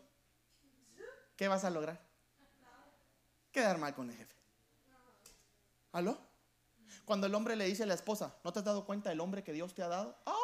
¿Qué 1.35 1.47
vas 1.47 1.63
a 1.63 1.69
lograr? 1.69 2.01
Quedar 3.51 3.77
mal 3.77 3.95
con 3.95 4.09
el 4.09 4.17
jefe. 4.17 4.35
¿Aló? 5.91 6.28
Cuando 7.06 7.28
el 7.28 7.36
hombre 7.36 7.56
le 7.56 7.65
dice 7.65 7.84
a 7.84 7.86
la 7.86 7.93
esposa, 7.93 8.36
¿no 8.43 8.54
te 8.54 8.60
has 8.60 8.65
dado 8.65 8.86
cuenta 8.86 9.10
del 9.10 9.19
hombre 9.19 9.43
que 9.43 9.54
Dios 9.54 9.73
te 9.73 9.84
ha 9.84 9.88
dado? 9.88 10.15
¡Ah! 10.25 10.36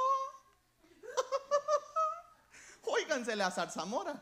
Óiganse 2.83 3.35
la 3.35 3.51
zarzamora. 3.51 4.21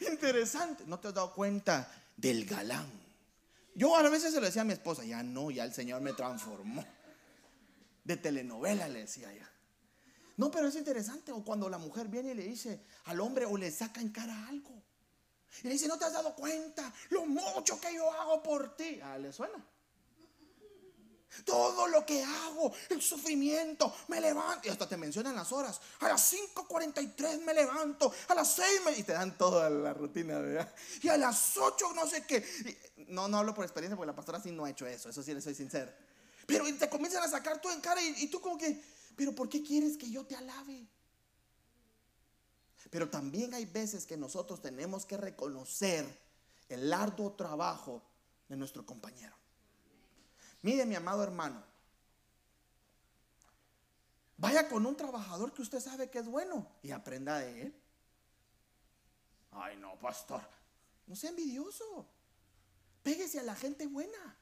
Interesante. 0.00 0.84
¿No 0.86 0.98
te 0.98 1.08
has 1.08 1.14
dado 1.14 1.32
cuenta 1.32 1.90
del 2.16 2.44
galán? 2.44 2.90
Yo 3.74 3.96
a 3.96 4.02
veces 4.08 4.32
se 4.32 4.40
lo 4.40 4.46
decía 4.46 4.62
a 4.62 4.64
mi 4.64 4.72
esposa, 4.72 5.04
ya 5.04 5.22
no, 5.22 5.50
ya 5.50 5.64
el 5.64 5.72
Señor 5.72 6.00
me 6.00 6.12
transformó. 6.12 6.84
De 8.04 8.16
telenovela 8.16 8.88
le 8.88 9.00
decía 9.00 9.32
ya. 9.32 9.48
No, 10.36 10.50
pero 10.50 10.68
es 10.68 10.76
interesante. 10.76 11.32
O 11.32 11.44
cuando 11.44 11.68
la 11.68 11.78
mujer 11.78 12.08
viene 12.08 12.30
y 12.30 12.34
le 12.34 12.44
dice 12.44 12.80
al 13.04 13.20
hombre 13.20 13.44
o 13.44 13.56
le 13.56 13.70
saca 13.70 14.00
en 14.00 14.10
cara 14.10 14.48
algo. 14.48 14.82
Y 15.62 15.66
le 15.66 15.74
dice, 15.74 15.88
no 15.88 15.98
te 15.98 16.04
has 16.04 16.12
dado 16.12 16.34
cuenta 16.34 16.92
lo 17.10 17.26
mucho 17.26 17.80
que 17.80 17.94
yo 17.94 18.10
hago 18.12 18.42
por 18.42 18.76
ti. 18.76 19.00
Ah, 19.02 19.18
le 19.18 19.32
suena. 19.32 19.64
Todo 21.44 21.86
lo 21.86 22.04
que 22.04 22.22
hago, 22.22 22.72
el 22.88 23.02
sufrimiento, 23.02 23.94
me 24.08 24.20
levanto. 24.20 24.66
Y 24.66 24.70
hasta 24.70 24.88
te 24.88 24.96
mencionan 24.96 25.36
las 25.36 25.52
horas. 25.52 25.80
A 26.00 26.08
las 26.08 26.32
5.43 26.32 27.42
me 27.42 27.54
levanto. 27.54 28.12
A 28.28 28.34
las 28.34 28.54
6 28.54 28.66
me... 28.84 28.92
Y 28.92 29.02
te 29.02 29.12
dan 29.12 29.36
toda 29.36 29.68
la 29.70 29.92
rutina, 29.94 30.38
¿verdad? 30.38 30.74
Y 31.02 31.08
a 31.08 31.16
las 31.16 31.56
8 31.56 31.92
no 31.94 32.06
sé 32.06 32.24
qué. 32.26 32.44
No, 33.08 33.28
no 33.28 33.38
hablo 33.38 33.54
por 33.54 33.64
experiencia 33.64 33.96
porque 33.96 34.08
la 34.08 34.16
pastora 34.16 34.40
sí 34.40 34.50
no 34.50 34.64
ha 34.64 34.70
hecho 34.70 34.86
eso. 34.86 35.08
Eso 35.08 35.22
sí 35.22 35.32
le 35.34 35.40
soy 35.40 35.54
sincero. 35.54 35.92
Pero 36.46 36.64
te 36.76 36.88
comienzan 36.88 37.22
a 37.22 37.28
sacar 37.28 37.60
tú 37.60 37.70
en 37.70 37.80
cara 37.80 38.02
y, 38.02 38.24
y 38.24 38.26
tú 38.28 38.40
como 38.40 38.56
que, 38.56 38.82
pero 39.14 39.34
¿por 39.34 39.48
qué 39.48 39.62
quieres 39.62 39.96
que 39.96 40.10
yo 40.10 40.24
te 40.24 40.34
alabe? 40.34 40.86
Pero 42.90 43.10
también 43.10 43.52
hay 43.54 43.66
veces 43.66 44.06
que 44.06 44.16
nosotros 44.16 44.62
tenemos 44.62 45.04
que 45.04 45.16
reconocer 45.16 46.06
el 46.68 46.92
arduo 46.92 47.32
trabajo 47.32 48.02
de 48.48 48.56
nuestro 48.56 48.84
compañero. 48.84 49.37
Mire, 50.62 50.84
mi 50.86 50.94
amado 50.94 51.22
hermano, 51.22 51.62
vaya 54.36 54.68
con 54.68 54.84
un 54.86 54.96
trabajador 54.96 55.52
que 55.52 55.62
usted 55.62 55.80
sabe 55.80 56.10
que 56.10 56.18
es 56.18 56.26
bueno 56.26 56.66
y 56.82 56.90
aprenda 56.90 57.38
de 57.38 57.62
él. 57.62 57.82
Ay, 59.52 59.76
no, 59.76 59.98
pastor, 59.98 60.42
no 61.06 61.16
sea 61.16 61.30
envidioso. 61.30 62.06
Pégese 63.02 63.40
a 63.40 63.44
la 63.44 63.54
gente 63.54 63.86
buena. 63.86 64.36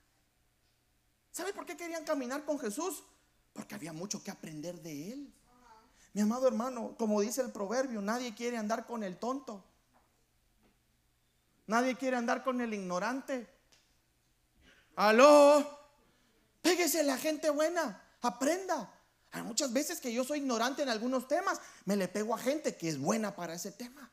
¿Sabe 1.31 1.53
por 1.53 1.67
qué 1.67 1.77
querían 1.77 2.05
caminar 2.05 2.45
con 2.45 2.59
Jesús? 2.59 3.05
Porque 3.53 3.75
había 3.75 3.93
mucho 3.93 4.23
que 4.23 4.31
aprender 4.31 4.81
de 4.81 5.13
él. 5.13 5.35
Mi 6.15 6.23
amado 6.23 6.49
hermano, 6.49 6.97
como 6.97 7.21
dice 7.21 7.43
el 7.43 7.53
proverbio, 7.53 8.01
nadie 8.01 8.35
quiere 8.35 8.57
andar 8.57 8.87
con 8.87 9.05
el 9.05 9.19
tonto. 9.19 9.63
Nadie 11.67 11.97
quiere 11.97 12.17
andar 12.17 12.43
con 12.43 12.61
el 12.61 12.73
ignorante. 12.73 13.47
Aló. 14.95 15.86
Pégese 16.67 16.99
a 16.99 17.05
la 17.05 17.17
gente 17.17 17.49
buena, 17.51 18.03
aprenda. 18.23 18.93
Hay 19.31 19.43
muchas 19.43 19.73
veces 19.73 20.01
que 20.01 20.13
yo 20.13 20.25
soy 20.25 20.39
ignorante 20.39 20.83
en 20.83 20.89
algunos 20.89 21.29
temas, 21.29 21.61
me 21.85 21.95
le 21.95 22.09
pego 22.09 22.35
a 22.35 22.39
gente 22.39 22.75
que 22.75 22.89
es 22.89 22.99
buena 22.99 23.37
para 23.37 23.55
ese 23.55 23.71
tema. 23.71 24.11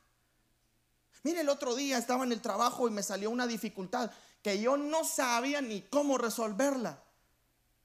Mire, 1.24 1.40
el 1.40 1.48
otro 1.48 1.74
día 1.74 1.98
estaba 1.98 2.22
en 2.22 2.30
el 2.30 2.40
trabajo 2.40 2.86
y 2.86 2.92
me 2.92 3.02
salió 3.02 3.28
una 3.30 3.48
dificultad 3.48 4.08
que 4.40 4.60
yo 4.60 4.76
no 4.76 5.02
sabía 5.02 5.60
ni 5.62 5.82
cómo 5.82 6.16
resolverla. 6.16 7.02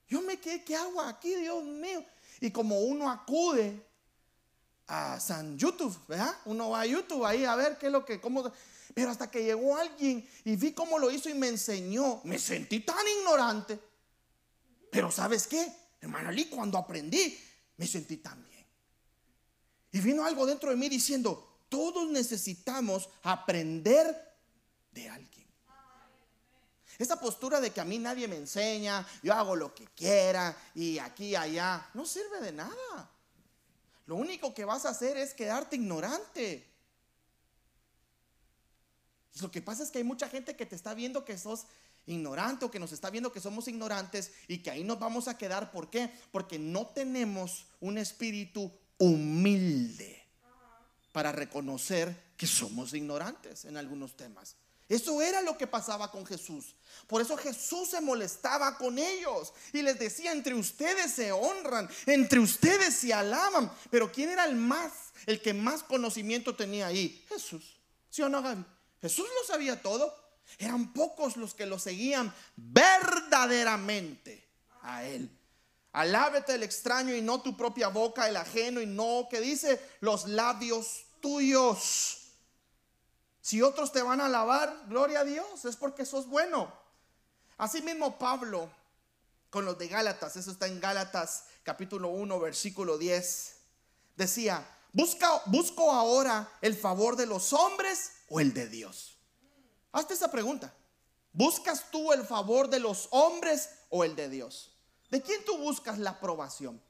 Yo 0.06 0.22
me 0.22 0.38
quedé, 0.38 0.62
¿qué 0.62 0.76
hago 0.76 1.00
aquí, 1.00 1.34
Dios 1.34 1.64
mío? 1.64 2.04
Y 2.40 2.52
como 2.52 2.78
uno 2.78 3.10
acude 3.10 3.84
a 4.86 5.18
San 5.18 5.58
YouTube, 5.58 5.98
¿verdad? 6.06 6.36
Uno 6.44 6.70
va 6.70 6.82
a 6.82 6.86
YouTube 6.86 7.24
ahí 7.24 7.44
a 7.44 7.56
ver 7.56 7.76
qué 7.76 7.86
es 7.86 7.92
lo 7.92 8.04
que, 8.04 8.20
cómo. 8.20 8.52
Pero 8.94 9.10
hasta 9.10 9.28
que 9.28 9.42
llegó 9.42 9.76
alguien 9.76 10.24
y 10.44 10.54
vi 10.54 10.70
cómo 10.70 10.96
lo 10.96 11.10
hizo 11.10 11.28
y 11.28 11.34
me 11.34 11.48
enseñó, 11.48 12.20
me 12.22 12.38
sentí 12.38 12.78
tan 12.78 13.04
ignorante. 13.18 13.89
Pero 14.90 15.10
¿sabes 15.10 15.46
qué? 15.46 15.72
Hermano 16.00 16.30
Lee, 16.30 16.48
cuando 16.48 16.78
aprendí, 16.78 17.38
me 17.76 17.86
sentí 17.86 18.18
tan 18.18 18.42
bien. 18.48 18.66
Y 19.92 20.00
vino 20.00 20.24
algo 20.24 20.46
dentro 20.46 20.70
de 20.70 20.76
mí 20.76 20.88
diciendo, 20.88 21.64
todos 21.68 22.08
necesitamos 22.10 23.08
aprender 23.22 24.36
de 24.92 25.08
alguien. 25.08 25.46
Esa 26.98 27.18
postura 27.18 27.60
de 27.60 27.70
que 27.70 27.80
a 27.80 27.84
mí 27.84 27.98
nadie 27.98 28.28
me 28.28 28.36
enseña, 28.36 29.06
yo 29.22 29.32
hago 29.32 29.56
lo 29.56 29.74
que 29.74 29.86
quiera 29.86 30.54
y 30.74 30.98
aquí 30.98 31.28
y 31.28 31.36
allá, 31.36 31.88
no 31.94 32.04
sirve 32.04 32.40
de 32.40 32.52
nada. 32.52 33.10
Lo 34.06 34.16
único 34.16 34.52
que 34.52 34.66
vas 34.66 34.84
a 34.84 34.90
hacer 34.90 35.16
es 35.16 35.32
quedarte 35.32 35.76
ignorante. 35.76 36.66
Lo 39.40 39.50
que 39.50 39.62
pasa 39.62 39.82
es 39.82 39.90
que 39.90 39.98
hay 39.98 40.04
mucha 40.04 40.28
gente 40.28 40.56
que 40.56 40.66
te 40.66 40.76
está 40.76 40.92
viendo 40.92 41.24
que 41.24 41.38
sos 41.38 41.64
ignorante 42.06 42.64
o 42.64 42.70
que 42.70 42.78
nos 42.78 42.92
está 42.92 43.10
viendo 43.10 43.32
que 43.32 43.40
somos 43.40 43.68
ignorantes 43.68 44.32
y 44.48 44.58
que 44.58 44.70
ahí 44.70 44.84
nos 44.84 44.98
vamos 44.98 45.28
a 45.28 45.38
quedar. 45.38 45.70
¿Por 45.70 45.90
qué? 45.90 46.10
Porque 46.32 46.58
no 46.58 46.86
tenemos 46.86 47.66
un 47.80 47.98
espíritu 47.98 48.72
humilde 48.98 50.22
para 51.12 51.32
reconocer 51.32 52.14
que 52.36 52.46
somos 52.46 52.94
ignorantes 52.94 53.64
en 53.64 53.76
algunos 53.76 54.16
temas. 54.16 54.56
Eso 54.90 55.22
era 55.22 55.40
lo 55.40 55.56
que 55.56 55.68
pasaba 55.68 56.10
con 56.10 56.26
Jesús. 56.26 56.74
Por 57.06 57.22
eso 57.22 57.36
Jesús 57.36 57.90
se 57.90 58.00
molestaba 58.00 58.76
con 58.76 58.98
ellos 58.98 59.52
y 59.72 59.82
les 59.82 59.96
decía, 60.00 60.32
entre 60.32 60.52
ustedes 60.54 61.12
se 61.12 61.30
honran, 61.30 61.88
entre 62.06 62.40
ustedes 62.40 62.96
se 62.96 63.14
alaban. 63.14 63.70
Pero 63.88 64.10
¿quién 64.10 64.30
era 64.30 64.44
el 64.46 64.56
más, 64.56 64.92
el 65.26 65.40
que 65.40 65.54
más 65.54 65.84
conocimiento 65.84 66.56
tenía 66.56 66.88
ahí? 66.88 67.24
Jesús. 67.28 67.78
¿Sí 68.10 68.20
o 68.22 68.28
no, 68.28 68.42
Gaby? 68.42 68.64
Jesús 69.00 69.26
lo 69.40 69.46
sabía 69.46 69.80
todo. 69.80 70.12
Eran 70.58 70.92
pocos 70.92 71.36
los 71.36 71.54
que 71.54 71.66
lo 71.66 71.78
seguían 71.78 72.32
verdaderamente 72.56 74.46
a 74.82 75.04
él. 75.04 75.30
Alábete 75.92 76.54
el 76.54 76.62
extraño 76.62 77.14
y 77.14 77.22
no 77.22 77.40
tu 77.40 77.56
propia 77.56 77.88
boca, 77.88 78.28
el 78.28 78.36
ajeno 78.36 78.80
y 78.80 78.86
no, 78.86 79.26
que 79.28 79.40
dice 79.40 79.80
los 80.00 80.28
labios 80.28 81.04
tuyos. 81.20 82.18
Si 83.40 83.62
otros 83.62 83.90
te 83.92 84.02
van 84.02 84.20
a 84.20 84.26
alabar, 84.26 84.84
gloria 84.86 85.20
a 85.20 85.24
Dios, 85.24 85.64
es 85.64 85.76
porque 85.76 86.04
sos 86.04 86.26
bueno. 86.28 86.72
Asimismo 87.58 88.18
Pablo 88.18 88.70
con 89.50 89.64
los 89.64 89.78
de 89.78 89.88
Gálatas, 89.88 90.36
eso 90.36 90.52
está 90.52 90.66
en 90.66 90.80
Gálatas 90.80 91.44
capítulo 91.62 92.08
1 92.08 92.38
versículo 92.40 92.98
10, 92.98 93.56
decía, 94.16 94.66
Busca, 94.92 95.42
busco 95.46 95.92
ahora 95.92 96.48
el 96.60 96.76
favor 96.76 97.16
de 97.16 97.26
los 97.26 97.52
hombres 97.52 98.12
o 98.28 98.40
el 98.40 98.52
de 98.52 98.68
Dios. 98.68 99.16
Hazte 99.92 100.14
esa 100.14 100.30
pregunta. 100.30 100.72
¿Buscas 101.32 101.90
tú 101.90 102.12
el 102.12 102.24
favor 102.24 102.68
de 102.68 102.80
los 102.80 103.08
hombres 103.10 103.70
o 103.88 104.04
el 104.04 104.16
de 104.16 104.28
Dios? 104.28 104.76
¿De 105.10 105.22
quién 105.22 105.44
tú 105.44 105.58
buscas 105.58 105.98
la 105.98 106.10
aprobación? 106.10 106.80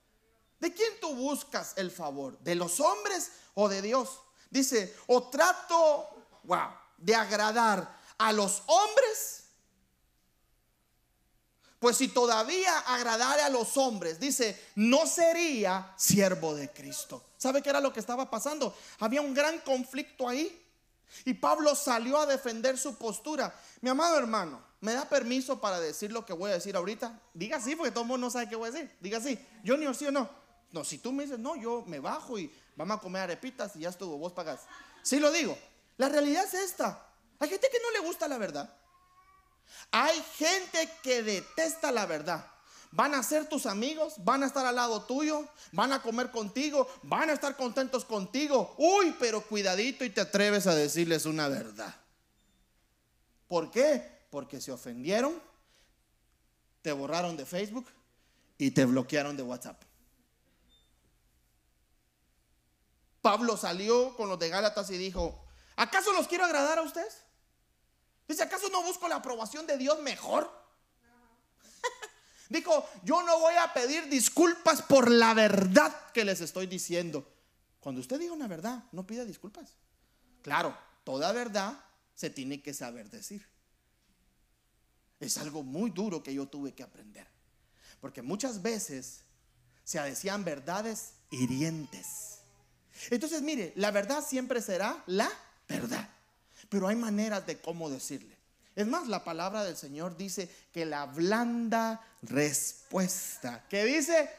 ¿De 0.58 0.72
quién 0.72 0.92
tú 1.00 1.14
buscas 1.14 1.72
el 1.76 1.90
favor? 1.90 2.38
¿De 2.40 2.54
los 2.54 2.80
hombres 2.80 3.32
o 3.54 3.68
de 3.68 3.80
Dios? 3.82 4.20
Dice, 4.50 4.94
o 5.06 5.28
trato, 5.28 6.08
wow, 6.44 6.68
de 6.98 7.14
agradar 7.14 7.98
a 8.18 8.32
los 8.32 8.62
hombres. 8.66 9.44
Pues 11.78 11.96
si 11.96 12.08
todavía 12.08 12.78
agradare 12.80 13.40
a 13.40 13.48
los 13.48 13.78
hombres, 13.78 14.20
dice, 14.20 14.68
no 14.74 15.06
sería 15.06 15.94
siervo 15.96 16.54
de 16.54 16.70
Cristo. 16.70 17.24
¿Sabe 17.38 17.62
qué 17.62 17.70
era 17.70 17.80
lo 17.80 17.90
que 17.90 18.00
estaba 18.00 18.28
pasando? 18.28 18.76
Había 18.98 19.22
un 19.22 19.32
gran 19.32 19.60
conflicto 19.60 20.28
ahí. 20.28 20.62
Y 21.24 21.34
Pablo 21.34 21.74
salió 21.74 22.18
a 22.18 22.26
defender 22.26 22.78
su 22.78 22.96
postura. 22.96 23.54
Mi 23.80 23.90
amado 23.90 24.18
hermano, 24.18 24.62
¿me 24.80 24.92
da 24.92 25.08
permiso 25.08 25.60
para 25.60 25.80
decir 25.80 26.12
lo 26.12 26.24
que 26.24 26.32
voy 26.32 26.50
a 26.50 26.54
decir 26.54 26.76
ahorita? 26.76 27.20
Diga 27.34 27.60
sí, 27.60 27.76
porque 27.76 27.90
todo 27.90 28.02
el 28.02 28.08
mundo 28.08 28.26
no 28.26 28.30
sabe 28.30 28.48
qué 28.48 28.56
voy 28.56 28.68
a 28.68 28.72
decir. 28.72 28.96
Diga 29.00 29.20
sí. 29.20 29.38
Yo 29.64 29.76
ni 29.76 29.92
sí 29.94 30.06
o 30.06 30.12
no. 30.12 30.28
No, 30.72 30.84
si 30.84 30.98
tú 30.98 31.12
me 31.12 31.24
dices, 31.24 31.38
no, 31.38 31.56
yo 31.56 31.84
me 31.86 31.98
bajo 31.98 32.38
y 32.38 32.52
vamos 32.76 32.98
a 32.98 33.00
comer 33.00 33.22
arepitas 33.22 33.74
y 33.76 33.80
ya 33.80 33.88
estuvo, 33.88 34.16
vos 34.18 34.32
pagás. 34.32 34.60
Sí 35.02 35.18
lo 35.18 35.32
digo. 35.32 35.58
La 35.96 36.08
realidad 36.08 36.44
es 36.44 36.54
esta. 36.54 37.06
Hay 37.38 37.48
gente 37.48 37.68
que 37.70 37.80
no 37.80 37.90
le 37.90 38.06
gusta 38.06 38.28
la 38.28 38.38
verdad. 38.38 38.72
Hay 39.90 40.22
gente 40.36 40.88
que 41.02 41.22
detesta 41.22 41.90
la 41.90 42.06
verdad. 42.06 42.46
Van 42.92 43.14
a 43.14 43.22
ser 43.22 43.48
tus 43.48 43.66
amigos, 43.66 44.14
van 44.18 44.42
a 44.42 44.46
estar 44.46 44.66
al 44.66 44.74
lado 44.74 45.02
tuyo, 45.02 45.48
van 45.72 45.92
a 45.92 46.02
comer 46.02 46.30
contigo, 46.30 46.88
van 47.02 47.30
a 47.30 47.34
estar 47.34 47.56
contentos 47.56 48.04
contigo. 48.04 48.74
Uy, 48.78 49.14
pero 49.18 49.42
cuidadito 49.42 50.04
y 50.04 50.10
te 50.10 50.20
atreves 50.20 50.66
a 50.66 50.74
decirles 50.74 51.24
una 51.24 51.46
verdad. 51.48 51.94
¿Por 53.46 53.70
qué? 53.70 54.26
Porque 54.30 54.60
se 54.60 54.72
ofendieron, 54.72 55.40
te 56.82 56.90
borraron 56.92 57.36
de 57.36 57.46
Facebook 57.46 57.86
y 58.58 58.72
te 58.72 58.84
bloquearon 58.84 59.36
de 59.36 59.44
WhatsApp. 59.44 59.82
Pablo 63.22 63.56
salió 63.56 64.16
con 64.16 64.28
los 64.28 64.38
de 64.38 64.48
Gálatas 64.48 64.90
y 64.90 64.96
dijo, 64.96 65.44
¿acaso 65.76 66.12
los 66.12 66.26
quiero 66.26 66.44
agradar 66.44 66.78
a 66.78 66.82
ustedes? 66.82 67.22
Dice, 68.26 68.42
¿acaso 68.42 68.68
no 68.70 68.82
busco 68.82 69.08
la 69.08 69.16
aprobación 69.16 69.66
de 69.66 69.76
Dios 69.76 70.00
mejor? 70.00 70.59
Dijo, 72.50 72.84
yo 73.04 73.22
no 73.22 73.38
voy 73.38 73.54
a 73.54 73.72
pedir 73.72 74.08
disculpas 74.08 74.82
por 74.82 75.08
la 75.08 75.34
verdad 75.34 75.94
que 76.12 76.24
les 76.24 76.40
estoy 76.40 76.66
diciendo. 76.66 77.26
Cuando 77.78 78.00
usted 78.00 78.18
diga 78.18 78.32
una 78.32 78.48
verdad, 78.48 78.82
no 78.90 79.06
pida 79.06 79.24
disculpas. 79.24 79.76
Claro, 80.42 80.76
toda 81.04 81.30
verdad 81.30 81.78
se 82.16 82.28
tiene 82.28 82.60
que 82.60 82.74
saber 82.74 83.08
decir. 83.08 83.46
Es 85.20 85.38
algo 85.38 85.62
muy 85.62 85.90
duro 85.90 86.24
que 86.24 86.34
yo 86.34 86.48
tuve 86.48 86.72
que 86.72 86.82
aprender. 86.82 87.28
Porque 88.00 88.20
muchas 88.20 88.60
veces 88.60 89.20
se 89.84 90.00
decían 90.00 90.44
verdades 90.44 91.12
hirientes. 91.30 92.40
Entonces, 93.10 93.42
mire, 93.42 93.72
la 93.76 93.92
verdad 93.92 94.24
siempre 94.26 94.60
será 94.60 95.04
la 95.06 95.30
verdad. 95.68 96.10
Pero 96.68 96.88
hay 96.88 96.96
maneras 96.96 97.46
de 97.46 97.60
cómo 97.60 97.88
decirle. 97.90 98.39
Es 98.80 98.86
más, 98.86 99.08
la 99.08 99.22
palabra 99.22 99.62
del 99.62 99.76
Señor 99.76 100.16
dice 100.16 100.50
que 100.72 100.86
la 100.86 101.04
blanda 101.04 102.00
respuesta. 102.22 103.66
¿Qué 103.68 103.84
dice? 103.84 104.30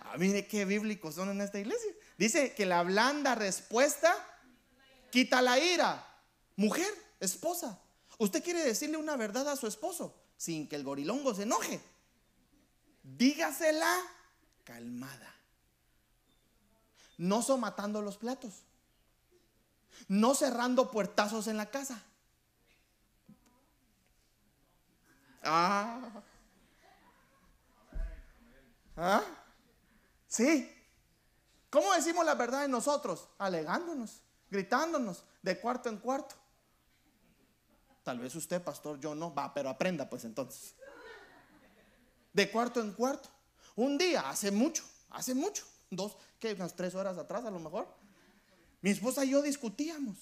Ah, 0.00 0.14
mire 0.16 0.46
qué 0.46 0.64
bíblicos 0.64 1.16
son 1.16 1.28
en 1.28 1.42
esta 1.42 1.58
iglesia. 1.58 1.92
Dice 2.16 2.54
que 2.54 2.64
la 2.64 2.82
blanda 2.82 3.34
respuesta 3.34 4.10
quita 5.10 5.42
la 5.42 5.58
ira. 5.58 6.02
Mujer, 6.56 6.88
esposa. 7.20 7.78
Usted 8.16 8.42
quiere 8.42 8.64
decirle 8.64 8.96
una 8.96 9.16
verdad 9.16 9.46
a 9.50 9.56
su 9.56 9.66
esposo 9.66 10.18
sin 10.38 10.66
que 10.66 10.76
el 10.76 10.84
gorilongo 10.84 11.34
se 11.34 11.42
enoje. 11.42 11.78
Dígasela 13.02 14.00
calmada. 14.64 15.34
No 17.18 17.42
somatando 17.42 18.00
los 18.00 18.16
platos. 18.16 18.62
No 20.08 20.34
cerrando 20.34 20.90
puertazos 20.90 21.48
en 21.48 21.58
la 21.58 21.70
casa. 21.70 22.02
Ah. 25.46 26.22
¿Ah? 28.96 29.24
Sí. 30.26 30.72
¿Cómo 31.70 31.92
decimos 31.92 32.24
la 32.24 32.34
verdad 32.34 32.64
en 32.64 32.70
nosotros? 32.70 33.28
Alegándonos, 33.38 34.22
gritándonos 34.50 35.24
de 35.42 35.60
cuarto 35.60 35.88
en 35.88 35.98
cuarto. 35.98 36.34
Tal 38.02 38.18
vez 38.18 38.34
usted, 38.34 38.62
pastor, 38.62 39.00
yo 39.00 39.14
no, 39.14 39.34
va, 39.34 39.52
pero 39.52 39.68
aprenda 39.68 40.08
pues 40.08 40.24
entonces. 40.24 40.74
De 42.32 42.50
cuarto 42.50 42.80
en 42.80 42.92
cuarto. 42.92 43.28
Un 43.74 43.98
día, 43.98 44.28
hace 44.28 44.50
mucho, 44.50 44.84
hace 45.10 45.34
mucho, 45.34 45.64
dos, 45.90 46.16
que 46.38 46.52
unas 46.52 46.74
tres 46.74 46.94
horas 46.94 47.18
atrás 47.18 47.44
a 47.44 47.50
lo 47.50 47.58
mejor, 47.58 47.88
mi 48.80 48.90
esposa 48.90 49.24
y 49.24 49.30
yo 49.30 49.42
discutíamos. 49.42 50.16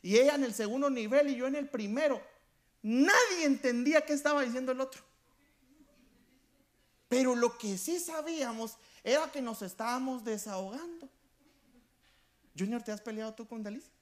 Y 0.00 0.16
ella 0.16 0.34
en 0.34 0.44
el 0.44 0.54
segundo 0.54 0.90
nivel 0.90 1.28
y 1.28 1.36
yo 1.36 1.46
en 1.46 1.54
el 1.54 1.68
primero. 1.68 2.20
Nadie 2.82 3.44
entendía 3.44 4.04
qué 4.04 4.12
estaba 4.12 4.42
diciendo 4.42 4.72
el 4.72 4.80
otro. 4.80 5.02
Pero 7.08 7.36
lo 7.36 7.56
que 7.58 7.78
sí 7.78 8.00
sabíamos 8.00 8.78
era 9.04 9.30
que 9.30 9.42
nos 9.42 9.62
estábamos 9.62 10.24
desahogando. 10.24 11.08
Junior, 12.58 12.82
¿te 12.82 12.90
has 12.90 13.00
peleado 13.00 13.34
tú 13.34 13.46
con 13.46 13.62
Dalicia? 13.62 13.92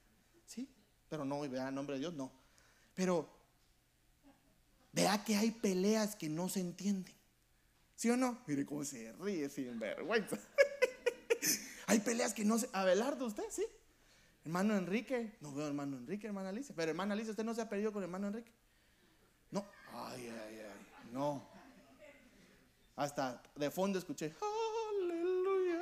Sí, 0.45 0.67
pero 1.09 1.23
no, 1.25 1.41
vea, 1.41 1.67
en 1.67 1.75
nombre 1.75 1.95
de 1.95 1.99
Dios, 1.99 2.13
no. 2.13 2.31
Pero 2.95 3.29
vea 4.91 5.23
que 5.23 5.35
hay 5.35 5.51
peleas 5.51 6.15
que 6.15 6.29
no 6.29 6.49
se 6.49 6.61
entienden. 6.61 7.13
¿Sí 7.95 8.09
o 8.09 8.17
no? 8.17 8.39
Mire 8.47 8.65
cómo 8.65 8.83
se 8.83 9.13
ríe 9.13 9.47
sin 9.49 9.77
vergüenza. 9.77 10.39
hay 11.87 11.99
peleas 11.99 12.33
que 12.33 12.43
no 12.43 12.57
se. 12.57 12.69
Abelardo, 12.73 13.25
usted, 13.25 13.43
sí. 13.49 13.65
Hermano 14.43 14.75
Enrique, 14.75 15.37
no 15.39 15.53
veo 15.53 15.67
hermano 15.67 15.97
Enrique, 15.97 16.27
hermana 16.27 16.49
Alicia. 16.49 16.73
Pero 16.75 16.91
hermana 16.91 17.13
Alicia, 17.13 17.31
¿usted 17.31 17.43
no 17.43 17.53
se 17.53 17.61
ha 17.61 17.69
perdido 17.69 17.93
con 17.93 18.01
hermano 18.01 18.27
Enrique? 18.27 18.51
Ay, 20.07 20.27
ay, 20.27 20.59
ay. 20.59 21.11
No. 21.11 21.41
Hasta 22.95 23.41
de 23.55 23.71
fondo 23.71 23.97
escuché, 23.97 24.33
aleluya. 24.99 25.81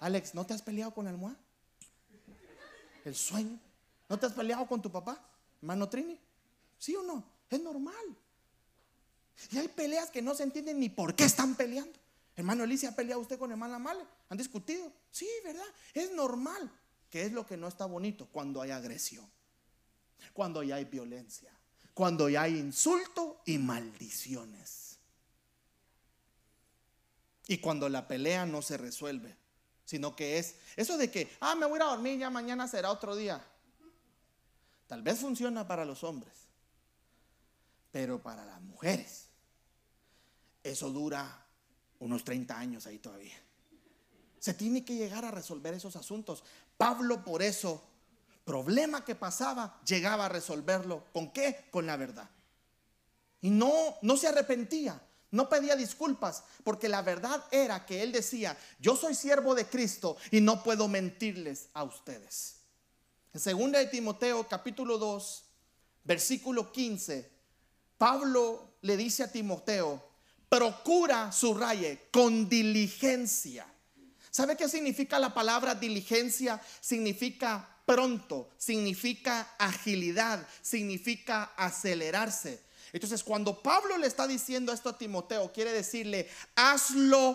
Alex, 0.00 0.34
¿no 0.34 0.46
te 0.46 0.54
has 0.54 0.62
peleado 0.62 0.92
con 0.92 1.06
el 1.06 1.14
almohada? 1.14 1.38
El 3.04 3.14
sueño. 3.14 3.58
¿No 4.08 4.18
te 4.18 4.26
has 4.26 4.32
peleado 4.32 4.66
con 4.66 4.80
tu 4.80 4.90
papá? 4.90 5.22
Hermano 5.60 5.88
Trini. 5.88 6.18
¿Sí 6.78 6.94
o 6.96 7.02
no? 7.02 7.24
Es 7.50 7.60
normal. 7.60 8.16
Y 9.50 9.58
hay 9.58 9.68
peleas 9.68 10.10
que 10.10 10.22
no 10.22 10.34
se 10.34 10.42
entienden 10.42 10.80
ni 10.80 10.88
por 10.88 11.14
qué 11.14 11.24
están 11.24 11.54
peleando. 11.54 11.98
Hermano 12.36 12.64
Alicia, 12.64 12.90
¿ha 12.90 12.94
peleado 12.94 13.20
usted 13.20 13.38
con 13.38 13.50
hermana 13.50 13.78
Male? 13.78 14.04
¿Han 14.28 14.38
discutido? 14.38 14.92
Sí, 15.10 15.28
¿verdad? 15.44 15.66
Es 15.94 16.12
normal. 16.12 16.70
¿Qué 17.10 17.22
es 17.22 17.32
lo 17.32 17.46
que 17.46 17.56
no 17.56 17.66
está 17.68 17.86
bonito? 17.86 18.28
Cuando 18.30 18.60
hay 18.60 18.70
agresión, 18.70 19.28
cuando 20.32 20.62
ya 20.62 20.76
hay 20.76 20.84
violencia, 20.84 21.50
cuando 21.98 22.28
ya 22.28 22.42
hay 22.42 22.56
insulto 22.56 23.42
y 23.44 23.58
maldiciones. 23.58 24.98
Y 27.48 27.58
cuando 27.58 27.88
la 27.88 28.06
pelea 28.06 28.46
no 28.46 28.62
se 28.62 28.76
resuelve, 28.76 29.34
sino 29.84 30.14
que 30.14 30.38
es 30.38 30.54
eso 30.76 30.96
de 30.96 31.10
que, 31.10 31.28
ah, 31.40 31.56
me 31.56 31.66
voy 31.66 31.80
a 31.80 31.86
dormir, 31.86 32.20
ya 32.20 32.30
mañana 32.30 32.68
será 32.68 32.92
otro 32.92 33.16
día. 33.16 33.44
Tal 34.86 35.02
vez 35.02 35.18
funciona 35.18 35.66
para 35.66 35.84
los 35.84 36.04
hombres, 36.04 36.32
pero 37.90 38.22
para 38.22 38.44
las 38.44 38.62
mujeres, 38.62 39.26
eso 40.62 40.90
dura 40.90 41.46
unos 41.98 42.22
30 42.22 42.56
años 42.56 42.86
ahí 42.86 43.00
todavía. 43.00 43.42
Se 44.38 44.54
tiene 44.54 44.84
que 44.84 44.94
llegar 44.94 45.24
a 45.24 45.32
resolver 45.32 45.74
esos 45.74 45.96
asuntos. 45.96 46.44
Pablo 46.76 47.24
por 47.24 47.42
eso, 47.42 47.82
problema 48.48 49.04
que 49.04 49.14
pasaba, 49.14 49.78
llegaba 49.84 50.24
a 50.24 50.28
resolverlo. 50.30 51.04
¿Con 51.12 51.30
qué? 51.32 51.66
Con 51.70 51.84
la 51.84 51.98
verdad. 51.98 52.30
Y 53.42 53.50
no, 53.50 53.98
no 54.00 54.16
se 54.16 54.26
arrepentía, 54.26 54.98
no 55.30 55.50
pedía 55.50 55.76
disculpas, 55.76 56.44
porque 56.64 56.88
la 56.88 57.02
verdad 57.02 57.44
era 57.50 57.84
que 57.84 58.02
él 58.02 58.10
decía, 58.10 58.56
yo 58.80 58.96
soy 58.96 59.14
siervo 59.14 59.54
de 59.54 59.66
Cristo 59.66 60.16
y 60.30 60.40
no 60.40 60.62
puedo 60.62 60.88
mentirles 60.88 61.68
a 61.74 61.82
ustedes. 61.84 62.56
En 63.34 63.58
2 63.58 63.72
de 63.72 63.86
Timoteo 63.86 64.48
capítulo 64.48 64.96
2, 64.96 65.44
versículo 66.04 66.72
15, 66.72 67.30
Pablo 67.98 68.76
le 68.80 68.96
dice 68.96 69.24
a 69.24 69.30
Timoteo, 69.30 70.02
procura, 70.48 71.30
su 71.32 71.52
raye 71.52 72.08
con 72.10 72.48
diligencia 72.48 73.66
¿Sabe 74.30 74.56
qué 74.56 74.68
significa 74.68 75.18
la 75.18 75.32
palabra 75.32 75.74
diligencia? 75.74 76.60
Significa 76.80 77.68
pronto, 77.88 78.50
significa 78.58 79.54
agilidad, 79.58 80.46
significa 80.60 81.54
acelerarse. 81.56 82.62
Entonces, 82.92 83.24
cuando 83.24 83.62
Pablo 83.62 83.96
le 83.96 84.06
está 84.06 84.26
diciendo 84.26 84.74
esto 84.74 84.90
a 84.90 84.98
Timoteo, 84.98 85.50
quiere 85.54 85.72
decirle, 85.72 86.28
hazlo, 86.54 87.34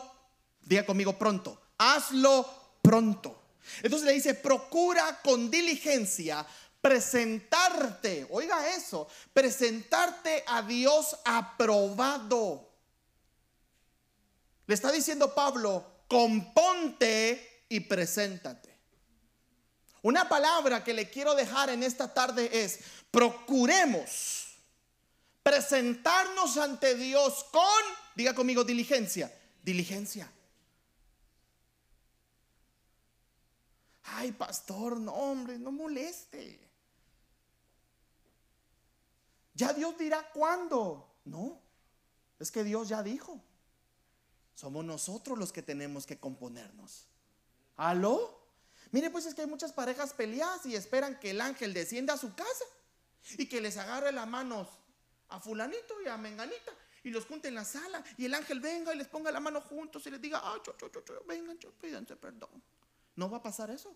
diga 0.61 0.85
conmigo 0.85 1.17
pronto, 1.17 1.59
hazlo 1.79 2.45
pronto. 2.83 3.41
Entonces 3.81 4.05
le 4.05 4.13
dice, 4.13 4.35
procura 4.35 5.21
con 5.23 5.49
diligencia 5.49 6.45
presentarte, 6.79 8.27
oiga 8.29 8.75
eso, 8.75 9.07
presentarte 9.33 10.43
a 10.45 10.61
Dios 10.61 11.17
aprobado. 11.25 12.69
Le 14.67 14.75
está 14.75 14.91
diciendo 14.91 15.33
Pablo, 15.33 16.03
componte 16.07 17.65
y 17.69 17.79
preséntate. 17.79 18.72
Una 20.03 20.27
palabra 20.27 20.83
que 20.83 20.93
le 20.93 21.09
quiero 21.09 21.33
dejar 21.33 21.69
en 21.69 21.81
esta 21.81 22.13
tarde 22.13 22.49
es, 22.63 22.79
procuremos 23.09 24.49
presentarnos 25.41 26.57
ante 26.57 26.95
Dios 26.95 27.45
con, 27.45 27.63
diga 28.13 28.35
conmigo, 28.35 28.65
diligencia, 28.65 29.33
diligencia. 29.63 30.29
Ay, 34.03 34.33
pastor, 34.33 34.99
no, 34.99 35.13
hombre, 35.13 35.57
no 35.57 35.71
moleste. 35.71 36.59
Ya 39.53 39.71
Dios 39.71 39.97
dirá 39.97 40.29
cuándo. 40.33 41.07
No, 41.23 41.61
es 42.39 42.51
que 42.51 42.65
Dios 42.65 42.89
ya 42.89 43.01
dijo. 43.01 43.39
Somos 44.53 44.83
nosotros 44.83 45.39
los 45.39 45.53
que 45.53 45.61
tenemos 45.61 46.05
que 46.05 46.19
componernos. 46.19 47.07
¿Aló? 47.77 48.42
Mire, 48.93 49.09
pues 49.09 49.25
es 49.25 49.33
que 49.33 49.41
hay 49.41 49.47
muchas 49.47 49.73
parejas 49.73 50.13
peleadas 50.13 50.67
y 50.67 50.75
esperan 50.75 51.19
que 51.19 51.31
el 51.31 51.41
ángel 51.41 51.73
descienda 51.73 52.13
a 52.13 52.17
su 52.17 52.35
casa 52.35 52.63
y 53.39 53.47
que 53.47 53.59
les 53.59 53.75
agarre 53.77 54.11
las 54.11 54.27
manos 54.27 54.67
a 55.29 55.39
fulanito 55.39 55.99
y 56.05 56.07
a 56.07 56.15
menganita 56.15 56.71
y 57.03 57.09
los 57.09 57.25
junte 57.25 57.47
en 57.47 57.55
la 57.55 57.65
sala 57.65 58.03
y 58.19 58.25
el 58.25 58.35
ángel 58.35 58.59
venga 58.59 58.93
y 58.93 58.97
les 58.99 59.07
ponga 59.07 59.31
la 59.31 59.39
mano 59.39 59.61
juntos 59.61 60.05
y 60.05 60.11
les 60.11 60.21
diga, 60.21 60.39
ah, 60.43 60.61
yo, 60.63 60.77
yo, 60.77 60.91
yo, 60.91 61.23
vengan, 61.27 61.57
pídanse 61.81 62.15
perdón. 62.15 62.61
No 63.15 63.31
va 63.31 63.37
a 63.37 63.41
pasar 63.41 63.71
eso. 63.71 63.95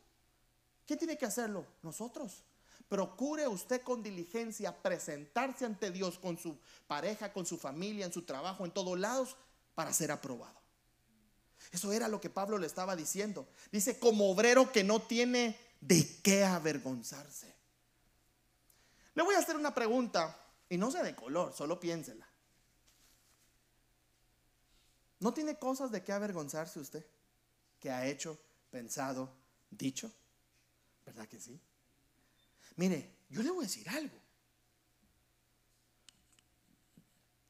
¿Quién 0.87 0.97
tiene 0.97 1.15
que 1.15 1.27
hacerlo? 1.27 1.63
Nosotros. 1.83 2.43
Procure 2.89 3.47
usted 3.47 3.83
con 3.83 4.01
diligencia 4.01 4.81
presentarse 4.81 5.65
ante 5.65 5.91
Dios 5.91 6.17
con 6.17 6.39
su 6.39 6.57
pareja, 6.87 7.31
con 7.31 7.45
su 7.45 7.59
familia, 7.59 8.07
en 8.07 8.13
su 8.13 8.23
trabajo, 8.23 8.65
en 8.65 8.71
todos 8.71 8.97
lados, 8.97 9.35
para 9.75 9.93
ser 9.93 10.11
aprobado. 10.11 10.57
Eso 11.71 11.91
era 11.91 12.07
lo 12.07 12.21
que 12.21 12.29
Pablo 12.29 12.57
le 12.57 12.67
estaba 12.67 12.95
diciendo. 12.95 13.47
Dice, 13.71 13.99
como 13.99 14.31
obrero 14.31 14.71
que 14.71 14.83
no 14.83 15.01
tiene 15.01 15.57
de 15.81 16.21
qué 16.21 16.43
avergonzarse. 16.43 17.53
Le 19.13 19.23
voy 19.23 19.35
a 19.35 19.39
hacer 19.39 19.55
una 19.55 19.73
pregunta 19.73 20.37
y 20.69 20.77
no 20.77 20.91
sé 20.91 21.03
de 21.03 21.15
color, 21.15 21.53
solo 21.53 21.79
piénsela. 21.79 22.27
¿No 25.19 25.33
tiene 25.33 25.57
cosas 25.57 25.91
de 25.91 26.03
qué 26.03 26.11
avergonzarse 26.11 26.79
usted? 26.79 27.05
Que 27.79 27.89
ha 27.89 28.05
hecho, 28.05 28.39
pensado, 28.69 29.33
dicho. 29.71 30.11
¿Verdad 31.05 31.27
que 31.27 31.39
sí? 31.39 31.59
Mire, 32.75 33.11
yo 33.29 33.41
le 33.41 33.49
voy 33.49 33.65
a 33.65 33.67
decir 33.67 33.89
algo. 33.89 34.17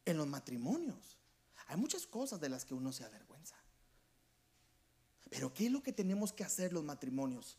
En 0.06 0.16
los 0.16 0.28
matrimonios 0.28 1.18
hay 1.68 1.76
muchas 1.76 2.08
cosas 2.08 2.40
de 2.40 2.48
las 2.48 2.64
que 2.64 2.74
uno 2.74 2.94
se 2.94 3.04
avergüenza. 3.04 3.56
Pero 5.30 5.54
¿qué 5.54 5.68
es 5.68 5.72
lo 5.72 5.84
que 5.84 5.94
tenemos 5.94 6.34
que 6.34 6.44
hacer 6.44 6.74
los 6.74 6.84
matrimonios? 6.84 7.58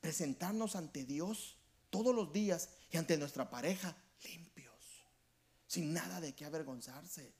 Presentarnos 0.00 0.76
ante 0.76 1.04
Dios 1.04 1.56
todos 1.90 2.14
los 2.14 2.32
días 2.32 2.70
y 2.90 2.96
ante 2.96 3.16
nuestra 3.16 3.50
pareja 3.50 3.96
limpios, 4.24 5.06
sin 5.66 5.92
nada 5.92 6.20
de 6.20 6.34
qué 6.34 6.44
avergonzarse, 6.44 7.34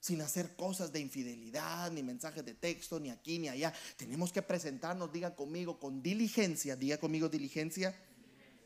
sin 0.00 0.20
hacer 0.20 0.54
cosas 0.54 0.92
de 0.92 1.00
infidelidad, 1.00 1.90
ni 1.90 2.02
mensajes 2.02 2.44
de 2.44 2.54
texto, 2.54 3.00
ni 3.00 3.10
aquí 3.10 3.38
ni 3.38 3.48
allá. 3.48 3.72
Tenemos 3.96 4.32
que 4.32 4.42
presentarnos, 4.42 5.12
diga 5.12 5.34
conmigo, 5.34 5.80
con 5.80 6.02
diligencia, 6.02 6.76
diga 6.76 6.98
conmigo 6.98 7.28
diligencia, 7.28 7.94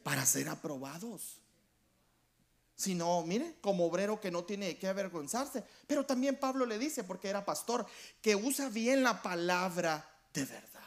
para 0.03 0.25
ser 0.27 0.49
aprobados 0.49 1.41
sino, 2.81 3.23
mire, 3.25 3.57
como 3.61 3.85
obrero 3.85 4.19
que 4.19 4.31
no 4.31 4.45
tiene 4.45 4.79
que 4.79 4.89
avergonzarse. 4.89 5.63
Pero 5.87 6.07
también 6.07 6.41
Pablo 6.41 6.65
le 6.65 6.79
dice, 6.79 7.05
porque 7.05 7.29
era 7.29 7.45
pastor, 7.45 7.87
que 8.23 8.35
usa 8.35 8.71
bien 8.71 9.03
la 9.03 9.21
palabra 9.21 10.09
de 10.33 10.47
verdad. 10.47 10.81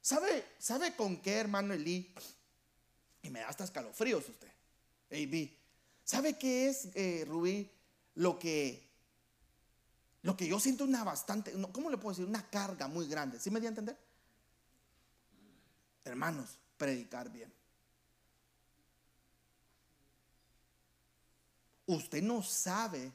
¿Sabe, 0.00 0.44
sabe 0.58 0.96
con 0.96 1.18
qué, 1.18 1.34
hermano 1.34 1.74
Elí? 1.74 2.12
Y 3.22 3.30
me 3.30 3.38
da 3.38 3.50
hasta 3.50 3.62
escalofríos 3.62 4.28
usted. 4.28 4.50
AB. 5.12 5.48
¿Sabe 6.02 6.36
qué 6.36 6.68
es, 6.68 6.88
eh, 6.94 7.24
Rubí, 7.28 7.70
lo 8.16 8.36
que, 8.36 8.90
lo 10.22 10.36
que 10.36 10.48
yo 10.48 10.58
siento 10.58 10.82
una 10.82 11.04
bastante, 11.04 11.52
¿cómo 11.70 11.88
le 11.88 11.98
puedo 11.98 12.16
decir? 12.16 12.28
Una 12.28 12.50
carga 12.50 12.88
muy 12.88 13.06
grande. 13.06 13.38
¿Sí 13.38 13.48
me 13.48 13.60
di 13.60 13.66
a 13.66 13.68
entender? 13.68 13.96
Hermanos, 16.04 16.58
predicar 16.76 17.30
bien. 17.30 17.54
Usted 21.94 22.22
no 22.22 22.42
sabe 22.42 23.12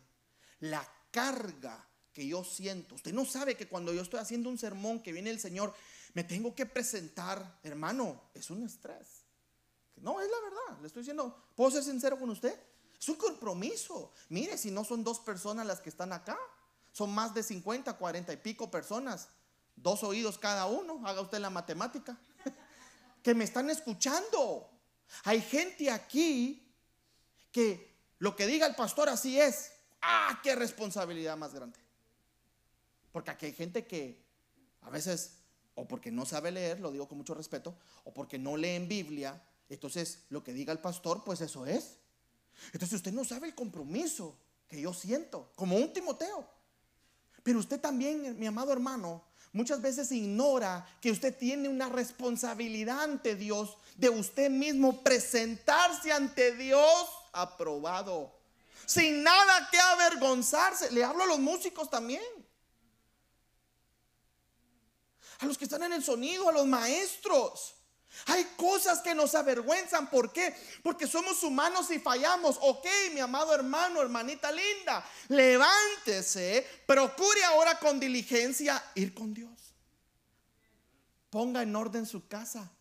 la 0.59 0.87
carga 1.11 1.87
que 2.13 2.27
yo 2.27 2.43
siento. 2.43 2.95
Usted 2.95 3.13
no 3.13 3.25
sabe 3.25 3.55
que 3.55 3.67
cuando 3.67 3.93
yo 3.93 4.01
estoy 4.01 4.19
haciendo 4.19 4.49
un 4.49 4.57
sermón 4.57 5.01
que 5.01 5.11
viene 5.11 5.29
el 5.29 5.39
Señor, 5.39 5.73
me 6.13 6.23
tengo 6.23 6.55
que 6.55 6.65
presentar, 6.65 7.59
hermano, 7.63 8.29
es 8.33 8.49
un 8.49 8.63
estrés. 8.63 9.23
No, 9.97 10.21
es 10.21 10.27
la 10.29 10.39
verdad. 10.41 10.81
Le 10.81 10.87
estoy 10.87 11.01
diciendo, 11.01 11.49
¿puedo 11.55 11.71
ser 11.71 11.83
sincero 11.83 12.19
con 12.19 12.29
usted? 12.29 12.59
Es 12.99 13.09
un 13.09 13.15
compromiso. 13.15 14.11
Mire, 14.29 14.57
si 14.57 14.71
no 14.71 14.83
son 14.83 15.03
dos 15.03 15.19
personas 15.19 15.65
las 15.65 15.79
que 15.79 15.89
están 15.89 16.13
acá, 16.13 16.37
son 16.91 17.13
más 17.13 17.33
de 17.33 17.43
50, 17.43 17.93
40 17.93 18.33
y 18.33 18.37
pico 18.37 18.71
personas. 18.71 19.29
Dos 19.75 20.03
oídos 20.03 20.39
cada 20.39 20.65
uno, 20.65 21.05
haga 21.05 21.21
usted 21.21 21.37
la 21.39 21.51
matemática. 21.51 22.17
que 23.23 23.35
me 23.35 23.43
están 23.43 23.69
escuchando. 23.69 24.69
Hay 25.23 25.41
gente 25.41 25.91
aquí 25.91 26.73
que 27.51 27.86
lo 28.19 28.35
que 28.35 28.47
diga 28.47 28.65
el 28.65 28.75
pastor 28.75 29.09
así 29.09 29.39
es. 29.39 29.71
¡Ah, 30.01 30.39
qué 30.43 30.55
responsabilidad 30.55 31.37
más 31.37 31.53
grande! 31.53 31.79
Porque 33.11 33.31
aquí 33.31 33.47
hay 33.47 33.53
gente 33.53 33.85
que 33.85 34.23
a 34.81 34.89
veces, 34.89 35.39
o 35.75 35.87
porque 35.87 36.11
no 36.11 36.25
sabe 36.25 36.51
leer, 36.51 36.79
lo 36.79 36.91
digo 36.91 37.07
con 37.07 37.17
mucho 37.17 37.33
respeto, 37.33 37.75
o 38.03 38.13
porque 38.13 38.37
no 38.37 38.57
lee 38.57 38.75
en 38.75 38.87
Biblia, 38.87 39.41
entonces 39.69 40.23
lo 40.29 40.43
que 40.43 40.53
diga 40.53 40.71
el 40.71 40.79
pastor, 40.79 41.23
pues 41.23 41.41
eso 41.41 41.65
es. 41.65 41.97
Entonces 42.73 42.93
usted 42.93 43.11
no 43.11 43.23
sabe 43.23 43.47
el 43.47 43.55
compromiso 43.55 44.37
que 44.67 44.81
yo 44.81 44.93
siento, 44.93 45.51
como 45.55 45.77
un 45.77 45.91
Timoteo. 45.93 46.47
Pero 47.43 47.59
usted 47.59 47.79
también, 47.79 48.37
mi 48.37 48.45
amado 48.45 48.73
hermano, 48.73 49.23
muchas 49.53 49.81
veces 49.81 50.11
ignora 50.11 50.85
que 51.01 51.11
usted 51.11 51.35
tiene 51.35 51.69
una 51.69 51.89
responsabilidad 51.89 53.03
ante 53.03 53.35
Dios 53.35 53.77
de 53.95 54.09
usted 54.09 54.49
mismo 54.49 55.01
presentarse 55.03 56.11
ante 56.11 56.55
Dios 56.55 57.07
aprobado. 57.41 58.35
sin 58.85 59.21
nada 59.21 59.69
que 59.69 59.79
avergonzarse. 59.79 60.91
Le 60.91 61.03
hablo 61.03 61.23
a 61.23 61.27
los 61.27 61.39
músicos 61.39 61.89
también. 61.89 62.23
A 65.39 65.45
los 65.45 65.57
que 65.57 65.65
están 65.65 65.83
en 65.83 65.93
el 65.93 66.03
sonido, 66.03 66.49
a 66.49 66.53
los 66.53 66.65
maestros. 66.65 67.75
Hay 68.25 68.43
cosas 68.57 69.01
que 69.01 69.13
nos 69.13 69.35
avergüenzan. 69.35 70.09
¿Por 70.09 70.31
qué? 70.31 70.55
Porque 70.81 71.07
somos 71.07 71.43
humanos 71.43 71.91
y 71.91 71.99
fallamos. 71.99 72.57
Ok, 72.61 72.87
mi 73.13 73.19
amado 73.19 73.53
hermano, 73.53 74.01
hermanita 74.01 74.51
linda, 74.51 75.05
levántese, 75.29 76.65
procure 76.85 77.43
ahora 77.45 77.77
con 77.79 77.99
diligencia 77.99 78.83
ir 78.95 79.13
con 79.13 79.33
Dios. 79.33 79.51
Ponga 81.29 81.61
en 81.61 81.75
orden 81.75 82.05
su 82.05 82.27
casa, 82.27 82.71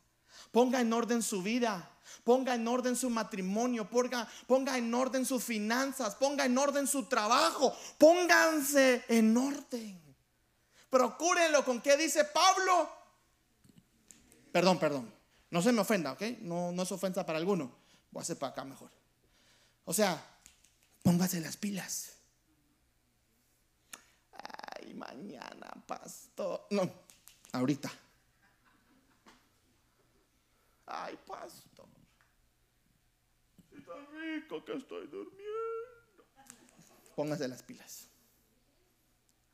ponga 0.52 0.80
en 0.80 0.92
orden 0.92 1.22
su 1.22 1.42
vida. 1.42 1.90
Ponga 2.26 2.56
en 2.56 2.66
orden 2.66 2.96
su 2.96 3.08
matrimonio, 3.08 3.88
ponga, 3.88 4.26
ponga 4.48 4.76
en 4.76 4.92
orden 4.92 5.24
sus 5.24 5.44
finanzas, 5.44 6.16
ponga 6.16 6.44
en 6.44 6.58
orden 6.58 6.88
su 6.88 7.04
trabajo, 7.04 7.72
pónganse 7.98 9.04
en 9.06 9.36
orden. 9.36 10.02
Procúrenlo 10.90 11.64
con 11.64 11.80
qué 11.80 11.96
dice 11.96 12.24
Pablo. 12.24 12.90
Perdón, 14.50 14.76
perdón. 14.76 15.14
No 15.50 15.62
se 15.62 15.70
me 15.70 15.82
ofenda, 15.82 16.10
¿ok? 16.14 16.22
No, 16.40 16.72
no 16.72 16.82
es 16.82 16.90
ofensa 16.90 17.24
para 17.24 17.38
alguno. 17.38 17.70
Voy 18.10 18.20
a 18.20 18.22
hacer 18.22 18.36
para 18.36 18.50
acá 18.50 18.64
mejor. 18.64 18.90
O 19.84 19.94
sea, 19.94 20.20
póngase 21.04 21.40
las 21.40 21.56
pilas. 21.56 22.16
Ay, 24.32 24.94
mañana, 24.94 25.72
pastor. 25.86 26.66
No, 26.70 26.90
ahorita. 27.52 27.88
Ay, 30.86 31.16
pastor. 31.24 31.65
Está 33.86 34.04
rico 34.18 34.64
que 34.64 34.72
estoy 34.72 35.06
durmiendo. 35.06 36.24
Póngase 37.14 37.46
las 37.46 37.62
pilas. 37.62 38.08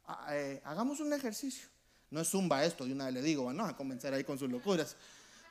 Ah, 0.06 0.28
eh, 0.30 0.62
hagamos 0.64 1.00
un 1.00 1.12
ejercicio. 1.12 1.68
No 2.10 2.20
es 2.20 2.28
zumba 2.28 2.64
esto, 2.64 2.86
de 2.86 2.92
una 2.94 3.06
vez 3.06 3.14
le 3.14 3.22
digo, 3.22 3.52
no 3.52 3.66
a 3.66 3.76
comenzar 3.76 4.14
ahí 4.14 4.24
con 4.24 4.38
sus 4.38 4.50
locuras. 4.50 4.96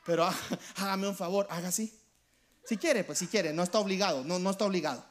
Pero 0.04 0.28
hágame 0.76 1.06
un 1.06 1.14
favor, 1.14 1.46
haga 1.48 1.68
así. 1.68 1.96
Si 2.64 2.76
quiere, 2.76 3.04
pues 3.04 3.18
si 3.18 3.28
quiere, 3.28 3.52
no 3.52 3.62
está 3.62 3.78
obligado, 3.78 4.24
no, 4.24 4.40
no 4.40 4.50
está 4.50 4.64
obligado. 4.64 5.04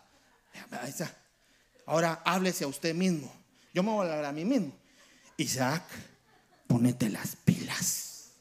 Ahora 1.86 2.22
háblese 2.26 2.66
a 2.66 2.68
usted 2.68 2.94
mismo. 2.94 3.34
Yo 3.74 3.84
me 3.84 3.92
voy 3.92 4.06
a 4.06 4.12
hablar 4.12 4.26
a 4.26 4.32
mí 4.34 4.44
mismo. 4.44 4.78
Isaac, 5.38 5.84
ponete 6.68 7.10
las 7.10 7.38
pilas. 7.38 8.32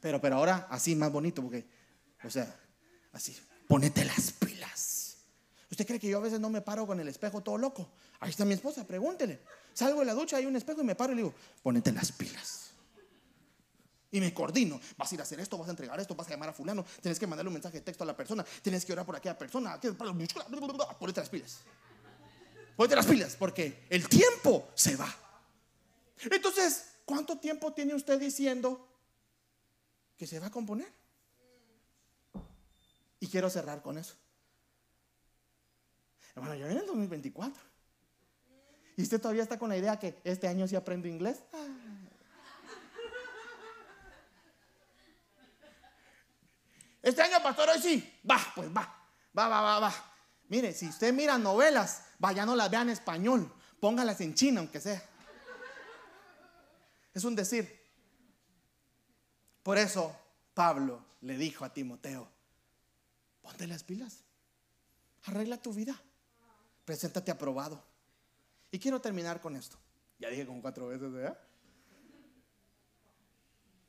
Pero, 0.00 0.22
pero 0.22 0.36
ahora 0.36 0.68
así 0.70 0.96
más 0.96 1.12
bonito, 1.12 1.42
porque, 1.42 1.66
o 2.24 2.30
sea, 2.30 2.54
así, 3.12 3.36
ponete 3.66 4.04
las 4.04 4.32
pilas. 4.32 5.18
¿Usted 5.70 5.86
cree 5.86 5.98
que 5.98 6.08
yo 6.08 6.18
a 6.18 6.20
veces 6.20 6.40
no 6.40 6.48
me 6.48 6.62
paro 6.62 6.86
con 6.86 7.00
el 7.00 7.08
espejo 7.08 7.42
todo 7.42 7.58
loco? 7.58 7.90
Ahí 8.20 8.30
está 8.30 8.44
mi 8.44 8.54
esposa, 8.54 8.86
pregúntele. 8.86 9.40
Salgo 9.72 10.00
de 10.00 10.06
la 10.06 10.14
ducha, 10.14 10.36
hay 10.36 10.46
un 10.46 10.56
espejo 10.56 10.80
y 10.80 10.84
me 10.84 10.94
paro 10.94 11.12
y 11.12 11.16
le 11.16 11.22
digo, 11.22 11.34
ponete 11.62 11.92
las 11.92 12.12
pilas. 12.12 12.70
Y 14.10 14.20
me 14.20 14.32
coordino. 14.32 14.80
Vas 14.96 15.10
a 15.10 15.14
ir 15.16 15.20
a 15.20 15.24
hacer 15.24 15.40
esto, 15.40 15.58
vas 15.58 15.68
a 15.68 15.72
entregar 15.72 15.98
esto, 16.00 16.14
vas 16.14 16.26
a 16.28 16.30
llamar 16.30 16.48
a 16.50 16.52
fulano, 16.52 16.84
tienes 17.02 17.18
que 17.18 17.26
mandarle 17.26 17.48
un 17.48 17.54
mensaje 17.54 17.78
de 17.78 17.82
texto 17.82 18.04
a 18.04 18.06
la 18.06 18.16
persona, 18.16 18.44
tienes 18.62 18.84
que 18.84 18.92
orar 18.92 19.04
por 19.04 19.16
aquella 19.16 19.36
persona. 19.36 19.78
Ponete 19.80 21.20
las 21.20 21.28
pilas. 21.28 21.58
Ponete 22.76 22.96
las 22.96 23.06
pilas, 23.06 23.36
porque 23.36 23.86
el 23.90 24.08
tiempo 24.08 24.70
se 24.74 24.96
va. 24.96 25.14
Entonces, 26.30 26.86
¿cuánto 27.04 27.38
tiempo 27.38 27.72
tiene 27.72 27.94
usted 27.94 28.18
diciendo 28.18 28.88
que 30.16 30.26
se 30.26 30.38
va 30.38 30.46
a 30.46 30.50
componer? 30.50 30.90
Y 33.26 33.28
quiero 33.28 33.50
cerrar 33.50 33.82
con 33.82 33.98
eso. 33.98 34.14
Hermano, 36.36 36.54
ya 36.54 36.66
viene 36.66 36.82
el 36.82 36.86
2024. 36.86 37.60
Y 38.96 39.02
usted 39.02 39.20
todavía 39.20 39.42
está 39.42 39.58
con 39.58 39.68
la 39.68 39.76
idea 39.76 39.98
que 39.98 40.20
este 40.22 40.46
año 40.46 40.68
sí 40.68 40.76
aprendo 40.76 41.08
inglés. 41.08 41.42
Ah. 41.52 41.66
Este 47.02 47.20
año, 47.20 47.42
pastor, 47.42 47.68
hoy 47.70 47.82
sí. 47.82 48.20
Va, 48.30 48.38
pues 48.54 48.68
va. 48.68 48.82
Va, 49.36 49.48
va, 49.48 49.60
va, 49.60 49.80
va. 49.80 49.94
Mire, 50.46 50.72
si 50.72 50.86
usted 50.86 51.12
mira 51.12 51.36
novelas, 51.36 52.04
vaya 52.20 52.46
no 52.46 52.54
las 52.54 52.70
vea 52.70 52.82
en 52.82 52.90
español. 52.90 53.52
Póngalas 53.80 54.20
en 54.20 54.34
chino, 54.34 54.60
aunque 54.60 54.80
sea. 54.80 55.02
Es 57.12 57.24
un 57.24 57.34
decir. 57.34 57.84
Por 59.64 59.78
eso 59.78 60.16
Pablo 60.54 61.04
le 61.22 61.36
dijo 61.36 61.64
a 61.64 61.74
Timoteo, 61.74 62.35
ponte 63.46 63.66
las 63.66 63.82
pilas. 63.84 64.24
Arregla 65.24 65.60
tu 65.60 65.72
vida. 65.72 66.00
Preséntate 66.84 67.30
aprobado. 67.30 67.82
Y 68.70 68.78
quiero 68.78 69.00
terminar 69.00 69.40
con 69.40 69.56
esto. 69.56 69.78
Ya 70.18 70.28
dije 70.28 70.46
como 70.46 70.60
cuatro 70.60 70.88
veces, 70.88 71.10
¿verdad? 71.12 71.38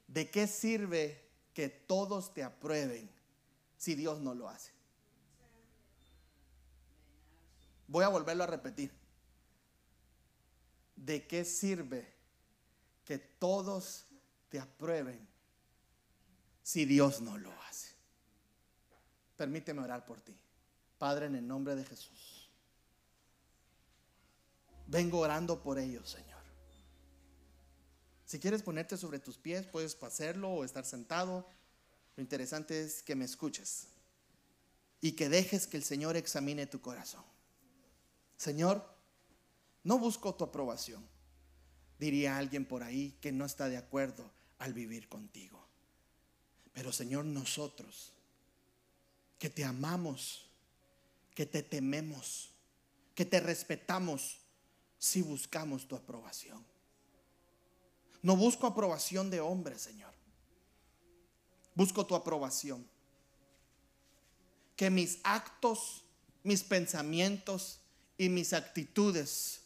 ¿De 0.07 0.31
qué 0.31 0.47
sirve 0.47 1.27
que 1.53 1.69
todos 1.69 2.33
te 2.33 2.43
aprueben 2.43 3.09
si 3.77 3.95
Dios 3.95 4.19
no 4.19 4.33
lo 4.33 4.49
hace. 4.49 4.71
Voy 7.87 8.03
a 8.03 8.09
volverlo 8.09 8.43
a 8.43 8.47
repetir. 8.47 8.91
¿De 10.95 11.25
qué 11.25 11.45
sirve 11.45 12.13
que 13.05 13.17
todos 13.17 14.05
te 14.49 14.59
aprueben 14.59 15.27
si 16.63 16.85
Dios 16.85 17.21
no 17.21 17.37
lo 17.37 17.51
hace? 17.63 17.76
Permíteme 19.37 19.81
orar 19.81 20.05
por 20.05 20.19
ti. 20.19 20.35
Padre, 20.97 21.27
en 21.27 21.35
el 21.35 21.47
nombre 21.47 21.75
de 21.75 21.85
Jesús. 21.85 22.49
Vengo 24.87 25.19
orando 25.19 25.61
por 25.61 25.77
ellos, 25.77 26.09
Señor. 26.09 26.41
Si 28.25 28.39
quieres 28.39 28.63
ponerte 28.63 28.97
sobre 28.97 29.19
tus 29.19 29.37
pies, 29.37 29.67
puedes 29.67 30.01
hacerlo 30.01 30.49
o 30.49 30.65
estar 30.65 30.83
sentado. 30.83 31.47
Lo 32.15 32.23
interesante 32.23 32.81
es 32.81 33.03
que 33.03 33.15
me 33.15 33.25
escuches 33.25 33.87
y 34.99 35.13
que 35.13 35.29
dejes 35.29 35.67
que 35.67 35.77
el 35.77 35.83
Señor 35.83 36.17
examine 36.17 36.65
tu 36.65 36.81
corazón. 36.81 37.23
Señor, 38.35 38.83
no 39.83 39.99
busco 39.99 40.35
tu 40.35 40.43
aprobación, 40.43 41.07
diría 41.99 42.37
alguien 42.37 42.65
por 42.65 42.83
ahí 42.83 43.17
que 43.21 43.31
no 43.31 43.45
está 43.45 43.69
de 43.69 43.77
acuerdo 43.77 44.31
al 44.57 44.73
vivir 44.73 45.07
contigo. 45.07 45.65
Pero 46.73 46.91
Señor, 46.91 47.25
nosotros 47.25 48.13
que 49.39 49.49
te 49.49 49.63
amamos, 49.63 50.49
que 51.35 51.45
te 51.45 51.63
tememos, 51.63 52.49
que 53.15 53.25
te 53.25 53.39
respetamos, 53.39 54.39
si 54.97 55.21
buscamos 55.21 55.87
tu 55.87 55.95
aprobación. 55.95 56.65
No 58.21 58.35
busco 58.35 58.65
aprobación 58.65 59.29
de 59.29 59.39
hombres, 59.39 59.81
Señor. 59.81 60.13
Busco 61.75 62.05
tu 62.05 62.15
aprobación. 62.15 62.87
Que 64.75 64.89
mis 64.89 65.19
actos, 65.23 66.03
mis 66.43 66.63
pensamientos 66.63 67.79
y 68.17 68.29
mis 68.29 68.53
actitudes 68.53 69.61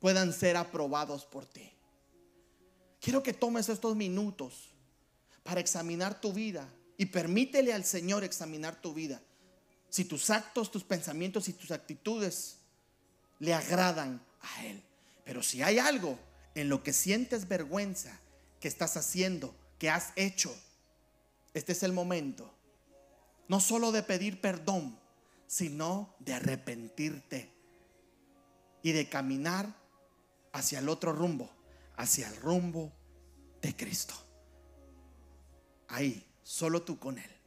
puedan 0.00 0.32
ser 0.32 0.56
aprobados 0.56 1.26
por 1.26 1.44
ti. 1.44 1.70
Quiero 3.00 3.22
que 3.22 3.32
tomes 3.32 3.68
estos 3.68 3.94
minutos 3.94 4.70
para 5.42 5.60
examinar 5.60 6.20
tu 6.20 6.32
vida 6.32 6.68
y 6.98 7.06
permítele 7.06 7.72
al 7.72 7.84
Señor 7.84 8.24
examinar 8.24 8.82
tu 8.82 8.92
vida. 8.92 9.22
Si 9.88 10.04
tus 10.04 10.28
actos, 10.28 10.70
tus 10.70 10.84
pensamientos 10.84 11.48
y 11.48 11.54
tus 11.54 11.70
actitudes 11.70 12.58
le 13.38 13.54
agradan 13.54 14.20
a 14.42 14.66
Él. 14.66 14.82
Pero 15.24 15.42
si 15.42 15.62
hay 15.62 15.78
algo 15.78 16.18
en 16.54 16.68
lo 16.68 16.82
que 16.82 16.92
sientes 16.92 17.48
vergüenza 17.48 18.18
que 18.60 18.68
estás 18.68 18.96
haciendo, 18.96 19.54
que 19.78 19.88
has 19.88 20.12
hecho, 20.16 20.54
este 21.54 21.72
es 21.72 21.84
el 21.84 21.92
momento. 21.92 22.52
No 23.46 23.60
solo 23.60 23.92
de 23.92 24.02
pedir 24.02 24.40
perdón, 24.40 24.98
sino 25.46 26.14
de 26.18 26.34
arrepentirte 26.34 27.50
y 28.82 28.92
de 28.92 29.08
caminar 29.08 29.72
hacia 30.52 30.80
el 30.80 30.88
otro 30.88 31.12
rumbo, 31.12 31.48
hacia 31.96 32.28
el 32.28 32.36
rumbo 32.36 32.92
de 33.62 33.74
Cristo. 33.76 34.14
Ahí, 35.86 36.27
solo 36.48 36.80
tú 36.82 36.98
con 36.98 37.18
Él. 37.18 37.37